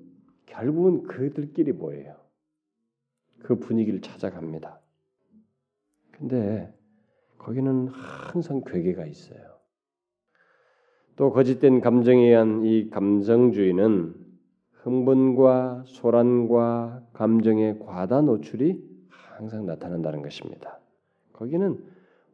[0.47, 2.17] 결국은 그들끼리 뭐예요?
[3.45, 4.81] 그 분위기를 찾아갑니다.
[6.11, 6.75] 근데
[7.39, 9.61] 거기는 항상 괴계가 있어요.
[11.15, 14.28] 또 거짓된 감정에 의한 이 감정주의는
[14.83, 20.81] 흥분과 소란과 감정의 과다 노출이 항상 나타난다는 것입니다.
[21.33, 21.85] 거기는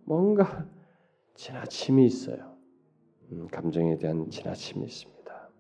[0.05, 0.66] 뭔가
[1.34, 2.55] 지나침이 있어요.
[3.32, 5.51] 음, 감정에 대한 지나침이 있습니다.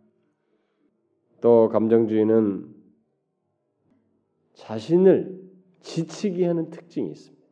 [1.40, 2.74] 또 감정주의는
[4.54, 5.42] 자신을
[5.80, 7.44] 지치게 하는 특징이 있습니다.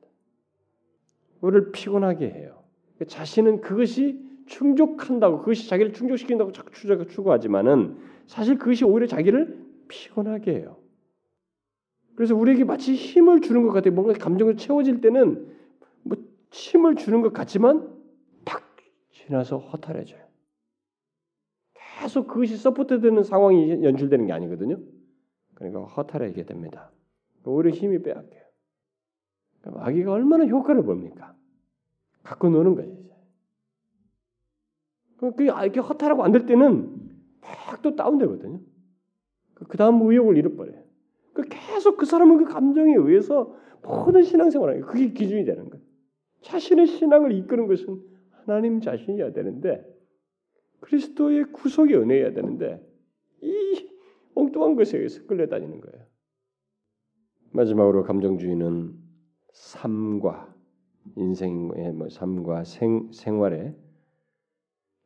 [1.41, 2.63] 우리를 피곤하게 해요.
[3.07, 6.73] 자신은 그것이 충족한다고 그것이 자기를 충족시킨다고 자꾸
[7.09, 9.59] 추구하지만은 사실 그것이 오히려 자기를
[9.89, 10.77] 피곤하게 해요.
[12.15, 13.95] 그래서 우리에게 마치 힘을 주는 것 같아요.
[13.95, 15.51] 뭔가 감정을 채워질 때는
[16.03, 16.17] 뭐
[16.51, 17.91] 힘을 주는 것 같지만
[18.45, 18.63] 탁
[19.11, 20.23] 지나서 허탈해져요.
[22.01, 24.79] 계속 그것이 서포트되는 상황이 연출되는 게 아니거든요.
[25.55, 26.91] 그러니까 허탈하게 됩니다.
[27.45, 28.43] 오히려 힘이 빼앗겨요.
[29.65, 31.35] 마귀가 얼마나 효과를 봅니까?
[32.23, 32.97] 갖고 노는 거예요.
[35.19, 37.02] 그게 이렇게 허탈하고 안 될 때는
[37.43, 38.61] 막 또 다운되거든요.
[39.55, 40.83] 그 다음 의욕을 잃어버려요.
[41.35, 45.85] 그 계속 그 사람은 그 감정에 의해서 모든 신앙생활을 그게 기준이 되는 거예요.
[46.43, 49.85] 자신의 신앙을 이끄는 것은 하나님 자신이어야 되는데
[50.81, 52.85] 그리스도의 구속의 은혜여야 되는데
[53.41, 53.89] 이
[54.35, 56.07] 엉뚱한 것에 의해서 끌려다니는 거예요.
[57.53, 58.95] 마지막으로 감정주의는
[59.53, 60.55] 삶과
[61.17, 63.77] 인생의 뭐 삶과 생, 생활에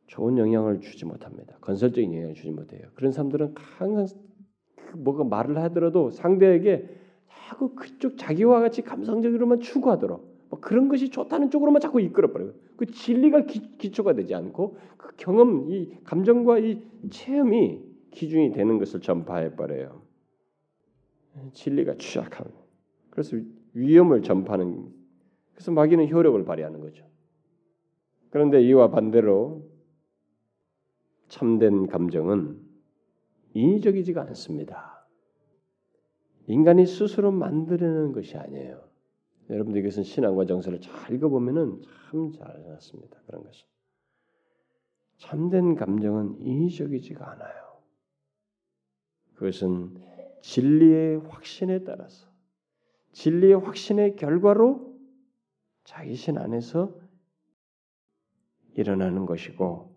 [0.07, 1.57] 좋은 영향을 주지 못합니다.
[1.61, 2.87] 건설적인 영향을 주지 못해요.
[2.95, 4.07] 그런 사람들은 항상
[4.75, 6.89] 그 뭐가 말을 하더라도 상대에게
[7.47, 12.53] 자꾸 그쪽 자기와 같이 감성적으로만 추구하도록 뭐 그런 것이 좋다는 쪽으로만 자꾸 이끌어버려요.
[12.77, 17.81] 그 진리가 기, 초가 되지 않고 그 경험, 이 감정과 이 체험이
[18.11, 20.01] 기준이 되는 것을 전파해 버려요.
[21.53, 22.47] 진리가 취약함.
[23.09, 23.37] 그래서
[23.73, 24.89] 위험을 전파하는.
[25.53, 27.05] 그래서 마귀는 효력을 발휘하는 거죠.
[28.29, 29.63] 그런데 이와 반대로
[31.27, 32.61] 참된 감정은
[33.53, 35.07] 인위적이지가 않습니다.
[36.47, 38.87] 인간이 스스로 만들어내는 것이 아니에요.
[39.49, 43.21] 여러분들 이것은 신앙과 정서를 잘 읽어보면은 참 잘해놨습니다.
[43.25, 43.65] 그런 것은
[45.17, 47.81] 참된 감정은 인위적이지가 않아요.
[49.35, 50.01] 그것은
[50.41, 52.27] 진리의 확신에 따라서
[53.11, 54.95] 진리의 확신의 결과로
[55.83, 56.95] 자기 신 안에서
[58.75, 59.96] 일어나는 것이고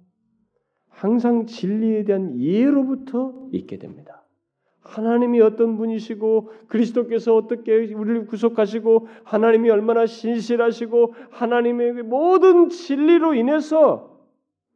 [0.90, 4.20] 항상 진리에 대한 이해로부터 있게 됩니다.
[4.82, 14.20] 하나님이 어떤 분이시고 그리스도께서 어떻게 우리를 구속하시고 하나님이 얼마나 신실하시고 하나님의 모든 진리로 인해서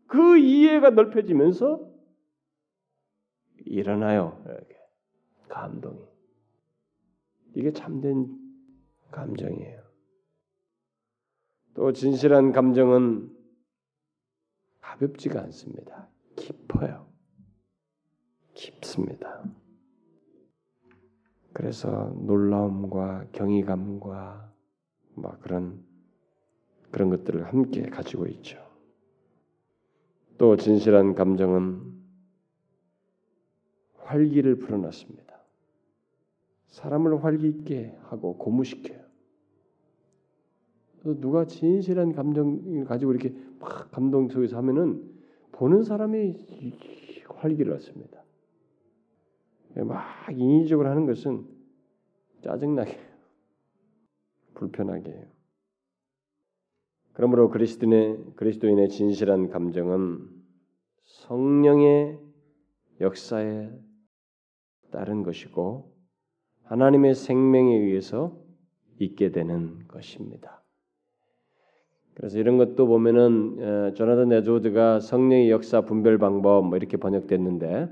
[0.06, 1.80] 그 이해가 넓혀지면서
[3.66, 4.42] 일어나요.
[4.46, 4.76] 이렇게
[5.48, 5.98] 감동이
[7.54, 8.28] 이게 참된
[9.10, 9.82] 감정이에요.
[11.74, 13.33] 또 진실한 감정은
[14.94, 16.08] 가볍지가 않습니다.
[16.36, 17.06] 깊어요.
[18.54, 19.42] 깊습니다.
[21.52, 24.52] 그래서 놀라움과 경이감과
[25.16, 25.84] 막 그런
[26.90, 28.58] 그런 것들을 함께 가지고 있죠.
[30.38, 31.92] 또 진실한 감정은
[33.98, 35.24] 활기를 불어넣습니다.
[36.68, 39.03] 사람을 활기 있게 하고 고무시켜요.
[41.04, 45.12] 누가 진실한 감정을 가지고 이렇게 막 감동 속에서 하면은
[45.52, 46.72] 보는 사람이
[47.26, 48.22] 활기를 얻습니다.
[49.76, 51.46] 막 인위적으로 하는 것은
[52.42, 52.98] 짜증나게
[54.54, 55.26] 불편하게 해요.
[57.12, 60.28] 그러므로 그리스도인의 그리스도인의 진실한 감정은
[61.04, 62.18] 성령의
[63.00, 63.70] 역사에
[64.90, 65.92] 따른 것이고
[66.64, 68.36] 하나님의 생명에 의해서
[68.98, 70.63] 있게 되는 것입니다.
[72.14, 77.88] 그래서 이런 것도 보면은 어, 조나단 네조드가 성령의 역사 분별 방법 뭐 이렇게 번역됐는데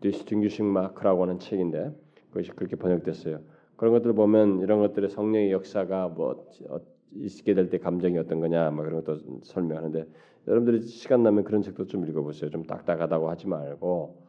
[0.00, 1.94] 디스팅규싱 음, 마크라고 하는 책인데
[2.28, 3.40] 그것이 그렇게 번역됐어요.
[3.76, 6.80] 그런 것들 보면 이런 것들의 성령의 역사가 뭐 어,
[7.14, 10.06] 있게 될 때 감정이 어떤 거냐 뭐 그런 것도 설명하는데
[10.46, 12.50] 여러분들이 시간 나면 그런 책도 좀 읽어보세요.
[12.50, 14.22] 좀 딱딱하다고 하지 말고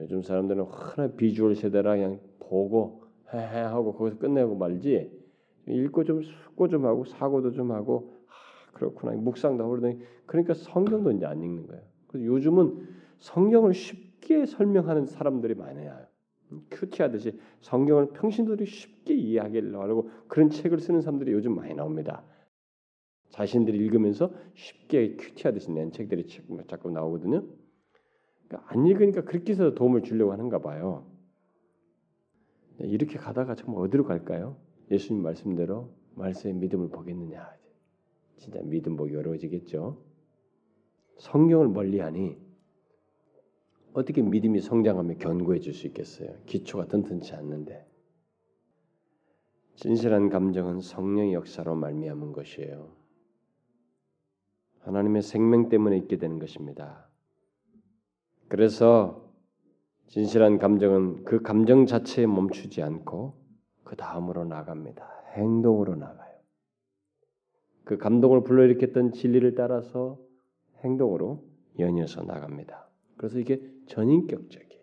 [0.00, 5.10] 요즘 사람들은 하나 비주얼 세대라 그냥 보고 헤헤 하고 거기서 끝내고 말지
[5.68, 8.17] 읽고 좀 숙고 좀 하고 사고도 좀 하고
[8.72, 9.12] 그렇구나.
[9.12, 11.82] 하고 그러더니 그러니까 성경도 이제 안 읽는 거예요.
[12.08, 12.88] 그래서 요즘은
[13.18, 16.06] 성경을 쉽게 설명하는 사람들이 많아요.
[16.70, 22.24] 큐티하듯이 성경을 평신도들이 쉽게 이해하기를 하려고 그런 책을 쓰는 사람들이 요즘 많이 나옵니다.
[23.30, 26.26] 자신들이 읽으면서 쉽게 큐티하듯이 낸 책들이
[26.66, 27.44] 자꾸 나오거든요.
[28.46, 31.06] 그러니까 안 읽으니까 그렇게 해서 도움을 주려고 하는가 봐요.
[32.78, 34.56] 이렇게 가다가 정말 어디로 갈까요?
[34.90, 37.58] 예수님 말씀대로 말씀의 믿음을 보겠느냐.
[38.38, 39.98] 진짜 믿음 보기 어려워지겠죠.
[41.18, 42.38] 성경을 멀리하니
[43.92, 46.34] 어떻게 믿음이 성장하며 견고해질 수 있겠어요?
[46.46, 47.86] 기초가 튼튼치 않는데
[49.74, 52.90] 진실한 감정은 성령의 역사로 말미암은 것이에요.
[54.80, 57.08] 하나님의 생명 때문에 있게 되는 것입니다.
[58.48, 59.28] 그래서
[60.06, 63.34] 진실한 감정은 그 감정 자체에 멈추지 않고
[63.84, 65.06] 그 다음으로 나갑니다.
[65.34, 66.27] 행동으로 나가요.
[67.88, 70.18] 그 감동을 불러일으켰던 진리를 따라서
[70.84, 71.42] 행동으로
[71.78, 72.86] 연이어서 나갑니다.
[73.16, 74.82] 그래서 이게 전인격적이에요.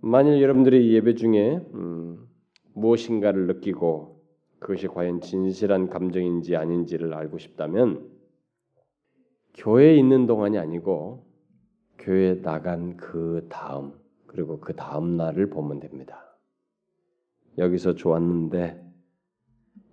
[0.00, 2.24] 만일 여러분들이 예배 중에 음,
[2.72, 4.22] 무엇인가를 느끼고
[4.60, 8.12] 그것이 과연 진실한 감정인지 아닌지를 알고 싶다면
[9.54, 11.26] 교회에 있는 동안이 아니고
[11.98, 13.92] 교회 나간 그 다음
[14.28, 16.38] 그리고 그 다음 날을 보면 됩니다.
[17.58, 18.85] 여기서 좋았는데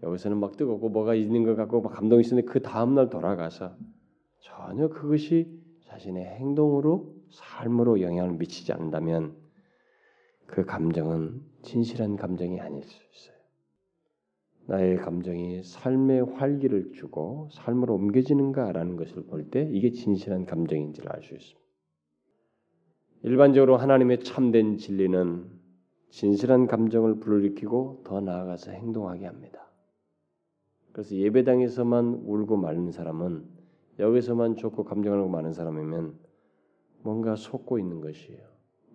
[0.04, 3.76] 여기서는 막 뜨겁고 뭐가 있는 것 같고 막 감동이 있었는데 그 다음 날 돌아가서
[4.40, 9.36] 전혀 그것이 자신의 행동으로 삶으로 영향을 미치지 않는다면
[10.46, 13.34] 그 감정은 진실한 감정이 아닐 수 있어요.
[14.66, 21.34] 나의 감정이 삶의 활기를 주고 삶으로 옮겨지는가라는 것을 볼 때 이게 진실한 감정인지를 알 수
[21.34, 21.64] 있습니다.
[23.24, 25.50] 일반적으로 하나님의 참된 진리는
[26.10, 29.63] 진실한 감정을 불러일으키고 더 나아가서 행동하게 합니다.
[30.94, 33.44] 그래서 예배당에서만 울고 마는 사람은
[34.00, 36.18] 여기서만 좋고 감정을 하고 마는 사람이면
[37.02, 38.42] 뭔가 속고 있는 것이에요.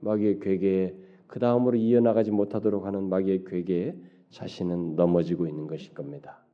[0.01, 0.97] 마귀의 괴계에
[1.27, 3.97] 그 다음으로 이어나가지 못하도록 하는 마귀의 괴계에
[4.31, 6.45] 자신은 넘어지고 있는 것일 겁니다.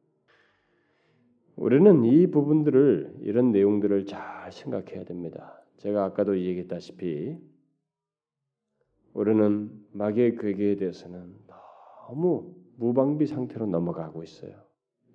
[1.57, 5.63] 우리는 이 부분들을 이런 내용들을 잘 생각해야 됩니다.
[5.77, 7.39] 제가 아까도 얘기했다시피
[9.13, 11.35] 우리는 마귀의 괴계에 대해서는
[12.09, 14.65] 너무 무방비 상태로 넘어가고 있어요.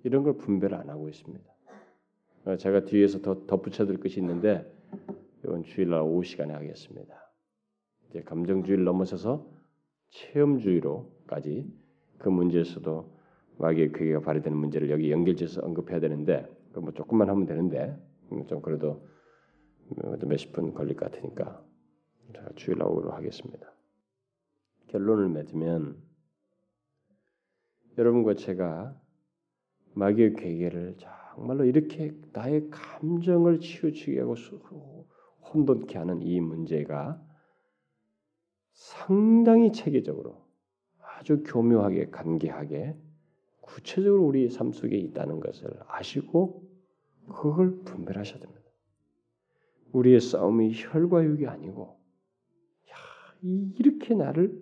[0.02, 1.44] 이런 걸 분별 안 하고 있습니다.
[2.58, 4.70] 제가 뒤에서 더 덧붙여드릴 것이 있는데
[5.44, 7.14] 이건 주일날 오후 시간에 하겠습니다.
[8.08, 9.46] 이제 감정주의를 넘어서서
[10.08, 11.70] 체험주의로까지
[12.18, 13.18] 그 문제에서도
[13.58, 17.96] 마귀의 괴계가 발휘되는 문제를 여기 연결지어서 언급해야 되는데 뭐 조금만 하면 되는데
[18.46, 19.06] 좀 그래도
[20.26, 21.62] 몇십 분 걸릴 것 같으니까
[22.32, 23.70] 제가 주일 오후로 하겠습니다.
[24.88, 26.02] 결론을 맺으면
[27.98, 28.98] 여러분과 제가
[29.94, 34.34] 마귀의 괴계를 정말로 이렇게 나의 감정을 치우치게 하고
[35.52, 37.20] 혼돈케 하는 이 문제가
[38.72, 40.44] 상당히 체계적으로
[41.00, 42.96] 아주 교묘하게 간계하게
[43.60, 46.68] 구체적으로 우리 삶 속에 있다는 것을 아시고
[47.28, 48.60] 그걸 분별하셔야 됩니다.
[49.92, 52.00] 우리의 싸움이 혈과 육이 아니고
[52.90, 52.94] 야,
[53.42, 54.60] 이렇게 나를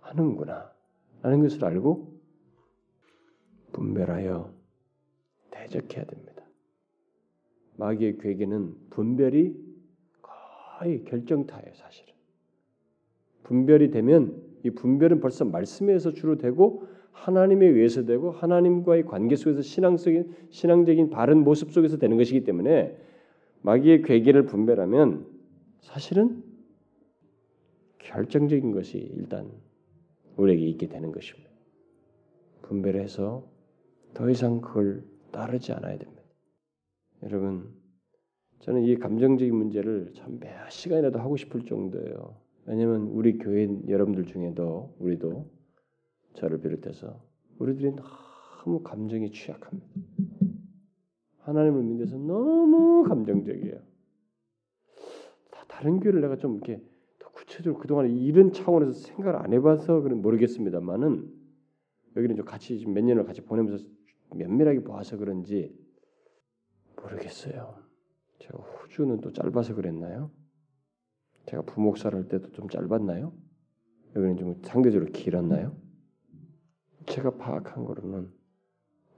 [0.00, 0.72] 하는구나
[1.22, 2.20] 라는 것을 알고
[3.72, 4.55] 분별하여
[5.66, 6.44] 대적해야 됩니다.
[7.76, 9.54] 마귀의 괴계는 분별이
[10.22, 12.14] 거의 결정타예요, 사실은.
[13.42, 20.34] 분별이 되면 이 분별은 벌써 말씀에서 주로 되고 하나님에 의해서 되고 하나님과의 관계 속에서 신앙적인
[20.50, 22.96] 신앙적인 바른 모습 속에서 되는 것이기 때문에
[23.62, 25.26] 마귀의 괴계를 분별하면
[25.80, 26.42] 사실은
[27.98, 29.50] 결정적인 것이 일단
[30.36, 31.50] 우리에게 있게 되는 것입니다.
[32.62, 33.44] 분별해서
[34.14, 35.04] 더 이상 그걸
[35.36, 36.22] 따르지 않아야 됩니다.
[37.22, 37.70] 여러분,
[38.60, 42.40] 저는 이 감정적인 문제를 참 몇 시간이라도 하고 싶을 정도예요.
[42.64, 45.46] 왜냐하면 우리 교회 여러분들 중에도 우리도
[46.34, 47.22] 저를 비롯해서
[47.58, 49.86] 우리들이 너무 감정이 취약합니다.
[51.40, 53.76] 하나님을 믿어서 너무 감정적이에요.
[55.50, 56.82] 다 다른 교회를 내가 좀 이렇게
[57.18, 61.30] 더 구체적으로 그동안 이런 차원에서 생각을 안 해봐서 그런 모르겠습니다만은
[62.16, 63.84] 여기는 좀 같이 몇 년을 같이 보내면서
[64.34, 65.74] 면밀하게 보아서 그런지
[66.96, 67.82] 모르겠어요.
[68.38, 70.30] 제가 호주는 또 짧아서 그랬나요?
[71.46, 73.32] 제가 부목사를 할 때도 좀 짧았나요?
[74.16, 75.76] 여기는 좀 상대적으로 길었나요?
[77.06, 78.32] 제가 파악한 거로는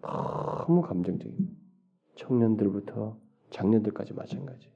[0.03, 1.57] 너무 감정적인
[2.17, 3.19] 청년들부터
[3.51, 4.71] 장년들까지 마찬가지.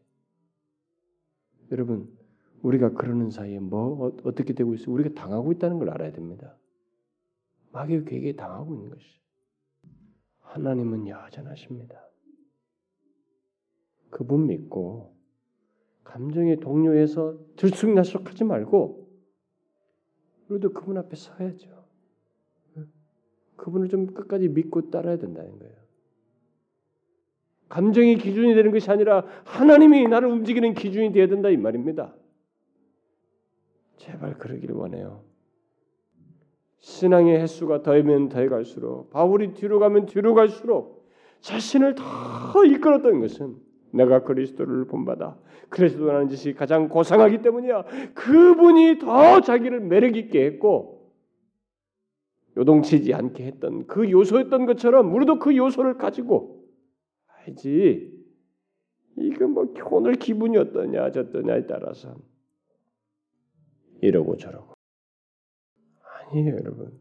[1.71, 2.17] 여러분
[2.63, 4.91] 우리가 그러는 사이에 뭐 어, 어떻게 되고 있어?
[4.91, 6.57] 우리가 당하고 있다는 걸 알아야 됩니다.
[7.73, 9.22] 마귀의 괴계에 당하고 있는 것이.
[10.53, 12.11] 하나님은 여전하십니다.
[14.11, 15.17] 그분 믿고
[16.05, 19.09] 감정에 동요해서 들쑥날쑥하지 말고
[20.49, 21.83] 우리도 그분 앞에 서야죠.
[23.57, 25.75] 그분을 좀 끝까지 믿고 따라야 된다는 거예요.
[27.71, 32.15] 감정이 기준이 되는 것이 아니라 하나님이 나를 움직이는 기준이 되어야 된다 이 말입니다.
[33.97, 35.32] 제발 그러기를 원해요.
[36.83, 41.09] 신앙의 횟수가 더하면 더해갈수록 바울이 뒤로 가면 뒤로 갈수록
[41.41, 43.57] 자신을 더 이끌었던 것은
[43.93, 47.85] 내가 그리스도를 본받아 그리스도라는 짓이 가장 고상하기 때문이야.
[48.15, 51.11] 그분이 더 자기를 매력 있게 했고
[52.57, 56.65] 요동치지 않게 했던 그 요소였던 것처럼 우리도 그 요소를 가지고
[57.47, 58.23] 알지.
[59.19, 62.17] 이거 뭐 오늘 기분이 어떠냐 저떠냐에 따라서
[64.01, 64.75] 이러고 저러고
[66.33, 66.99] 아니에요, 여러분.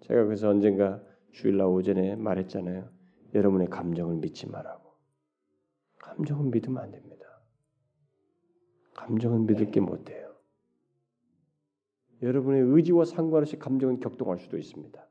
[0.00, 1.02] 제가 그래서 언젠가
[1.32, 2.90] 주일날 오전에 말했잖아요.
[3.34, 4.92] 여러분의 감정을 믿지 말라고.
[5.98, 7.24] 감정은 믿으면 안 됩니다.
[8.94, 10.34] 감정은 믿을 게 못 돼요.
[12.22, 15.08] 여러분의 의지와 상관없이 감정은 격동할 수도 있습니다.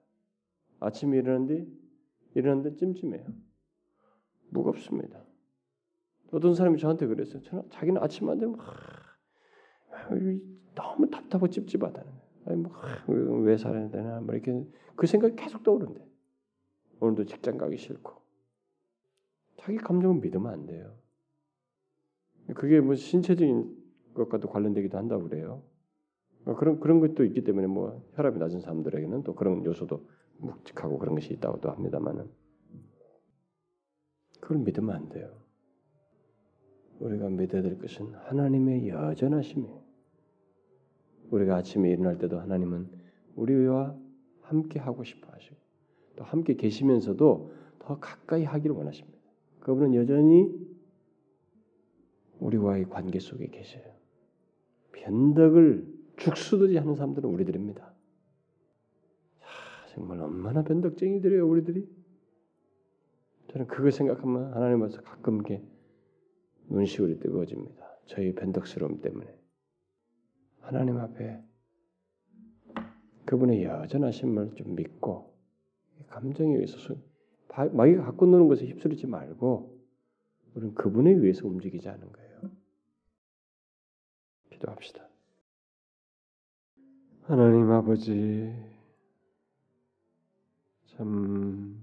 [0.80, 1.68] 아침에 일어났는데
[2.36, 3.26] 일어났는데 찜찜해요.
[4.50, 5.24] 무겁습니다.
[6.32, 7.42] 어떤 사람이 저한테 그랬어요.
[7.42, 8.58] 저는 자기는 아침 안 되면
[10.76, 12.72] 너무 답답하고 찝찝하다는 아니 뭐
[13.44, 14.66] 왜 살아야 되나 뭐 이렇게
[14.96, 16.06] 그 생각이 계속 떠오른대.
[17.00, 18.14] 오늘도 직장 가기 싫고
[19.58, 20.96] 자기 감정은 믿으면 안 돼요.
[22.56, 23.78] 그게 뭐 신체적인
[24.14, 25.64] 것과도 관련되기도 한다고 그래요.
[26.58, 30.06] 그런 그런 것도 있기 때문에 뭐 혈압이 낮은 사람들에게는 또 그런 요소도
[30.38, 32.30] 묵직하고 그런 것이 있다고도 합니다만은
[34.40, 35.32] 그걸 믿으면 안 돼요.
[37.00, 39.81] 우리가 믿어야 될 것은 하나님의 여전하심이에요.
[41.32, 42.90] 우리가 아침에 일어날 때도 하나님은
[43.36, 43.98] 우리와
[44.42, 45.56] 함께 하고 싶어 하시고
[46.18, 49.18] 또 함께 계시면서도 더 가까이 하기를 원하십니다.
[49.62, 50.50] 그분은 여전히
[52.40, 53.84] 우리와의 관계 속에 계셔요.
[54.92, 57.84] 변덕을 죽수듯이 하는 사람들은 우리들입니다.
[59.40, 61.88] 아, 정말 얼마나 변덕쟁이들이에요, 우리들이.
[63.52, 65.64] 저는 그걸 생각하면 하나님 앞에서 가끔 이렇게
[66.70, 67.86] 눈시울이 뜨거워집니다.
[68.06, 69.41] 저희 변덕스러움 때문에.
[70.62, 71.44] 하나님 앞에
[73.26, 75.34] 그분의 여전하심을 좀 믿고
[76.08, 76.96] 감정에 의해서
[77.74, 79.80] 마귀가 갖고 노는 것에 휩쓸리지 말고
[80.54, 82.52] 우리는 그분에 의해서 움직이자는 거예요.
[84.50, 85.08] 기도합시다.
[87.24, 88.54] 하나님 아버지
[90.88, 91.82] 참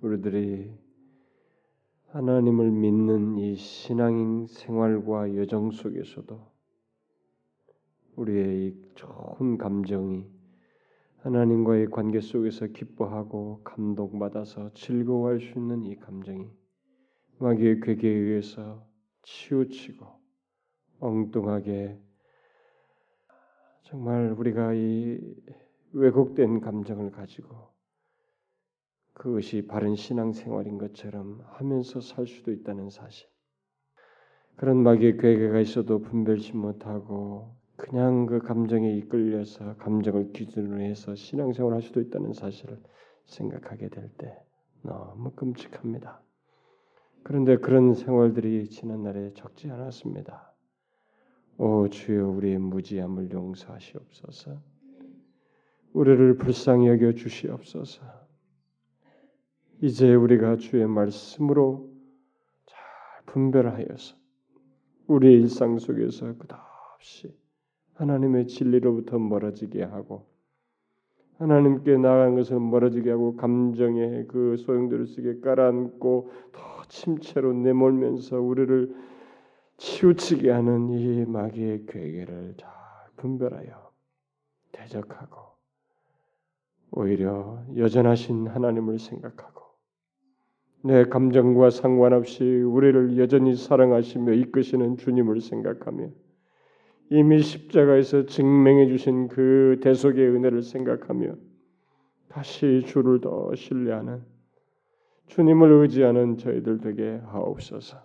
[0.00, 0.72] 우리들이
[2.08, 6.51] 하나님을 믿는 이 신앙인 생활과 여정 속에서도
[8.16, 10.26] 우리의 이 좋은 감정이
[11.18, 16.50] 하나님과의 관계 속에서 기뻐하고 감동받아서 즐거워할 수 있는 이 감정이
[17.38, 18.86] 마귀의 괴계에 의해서
[19.22, 20.06] 치우치고
[21.00, 22.00] 엉뚱하게
[23.84, 25.20] 정말 우리가 이
[25.92, 27.72] 왜곡된 감정을 가지고
[29.14, 33.28] 그것이 바른 신앙생활인 것처럼 하면서 살 수도 있다는 사실.
[34.56, 41.82] 그런 마귀의 괴계가 있어도 분별치 못하고 그냥 그 감정에 이끌려서 감정을 기준으로 해서 신앙생활을 할
[41.82, 42.78] 수도 있다는 사실을
[43.26, 44.36] 생각하게 될 때
[44.82, 46.20] 너무 끔찍합니다.
[47.22, 50.52] 그런데 그런 생활들이 지난 날에 적지 않았습니다.
[51.58, 54.60] 오 주여 우리의 무지함을 용서하시옵소서.
[55.92, 58.02] 우리를 불쌍히 여겨 주시옵소서.
[59.82, 61.90] 이제 우리가 주의 말씀으로
[62.66, 62.80] 잘
[63.26, 64.16] 분별하여서
[65.06, 67.36] 우리의 일상 속에서 끝없이
[68.02, 70.26] 하나님의 진리로부터 멀어지게 하고
[71.38, 78.94] 하나님께 나아가는 것을 멀어지게 하고 감정의 그 소용돌이 속에 깔아앉고 더 침체로 내몰면서 우리를
[79.76, 82.70] 치우치게 하는 이 마귀의 괴계를 잘
[83.16, 83.90] 분별하여
[84.72, 85.52] 대적하고
[86.90, 89.62] 오히려 여전하신 하나님을 생각하고
[90.84, 96.08] 내 감정과 상관없이 우리를 여전히 사랑하시며 이끄시는 주님을 생각하며
[97.10, 101.34] 이미 십자가에서 증명해 주신 그 대속의 은혜를 생각하며
[102.28, 104.22] 다시 주를 더 신뢰하는
[105.26, 108.02] 주님을 의지하는 저희들 되게 하옵소서.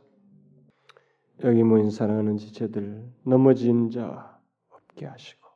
[1.43, 4.39] 여기 모인 사랑하는 지체들 넘어진 자
[4.69, 5.47] 없게 하시고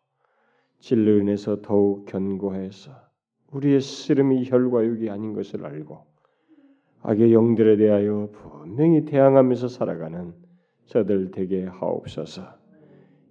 [0.80, 2.92] 진리 은에서 더욱 견고해서
[3.52, 6.06] 우리의 씨름이 혈과 육이 아닌 것을 알고
[7.04, 10.34] 악의 영들에 대하여 분명히 대항하면서 살아가는
[10.86, 12.61] 저들 되게 하옵소서.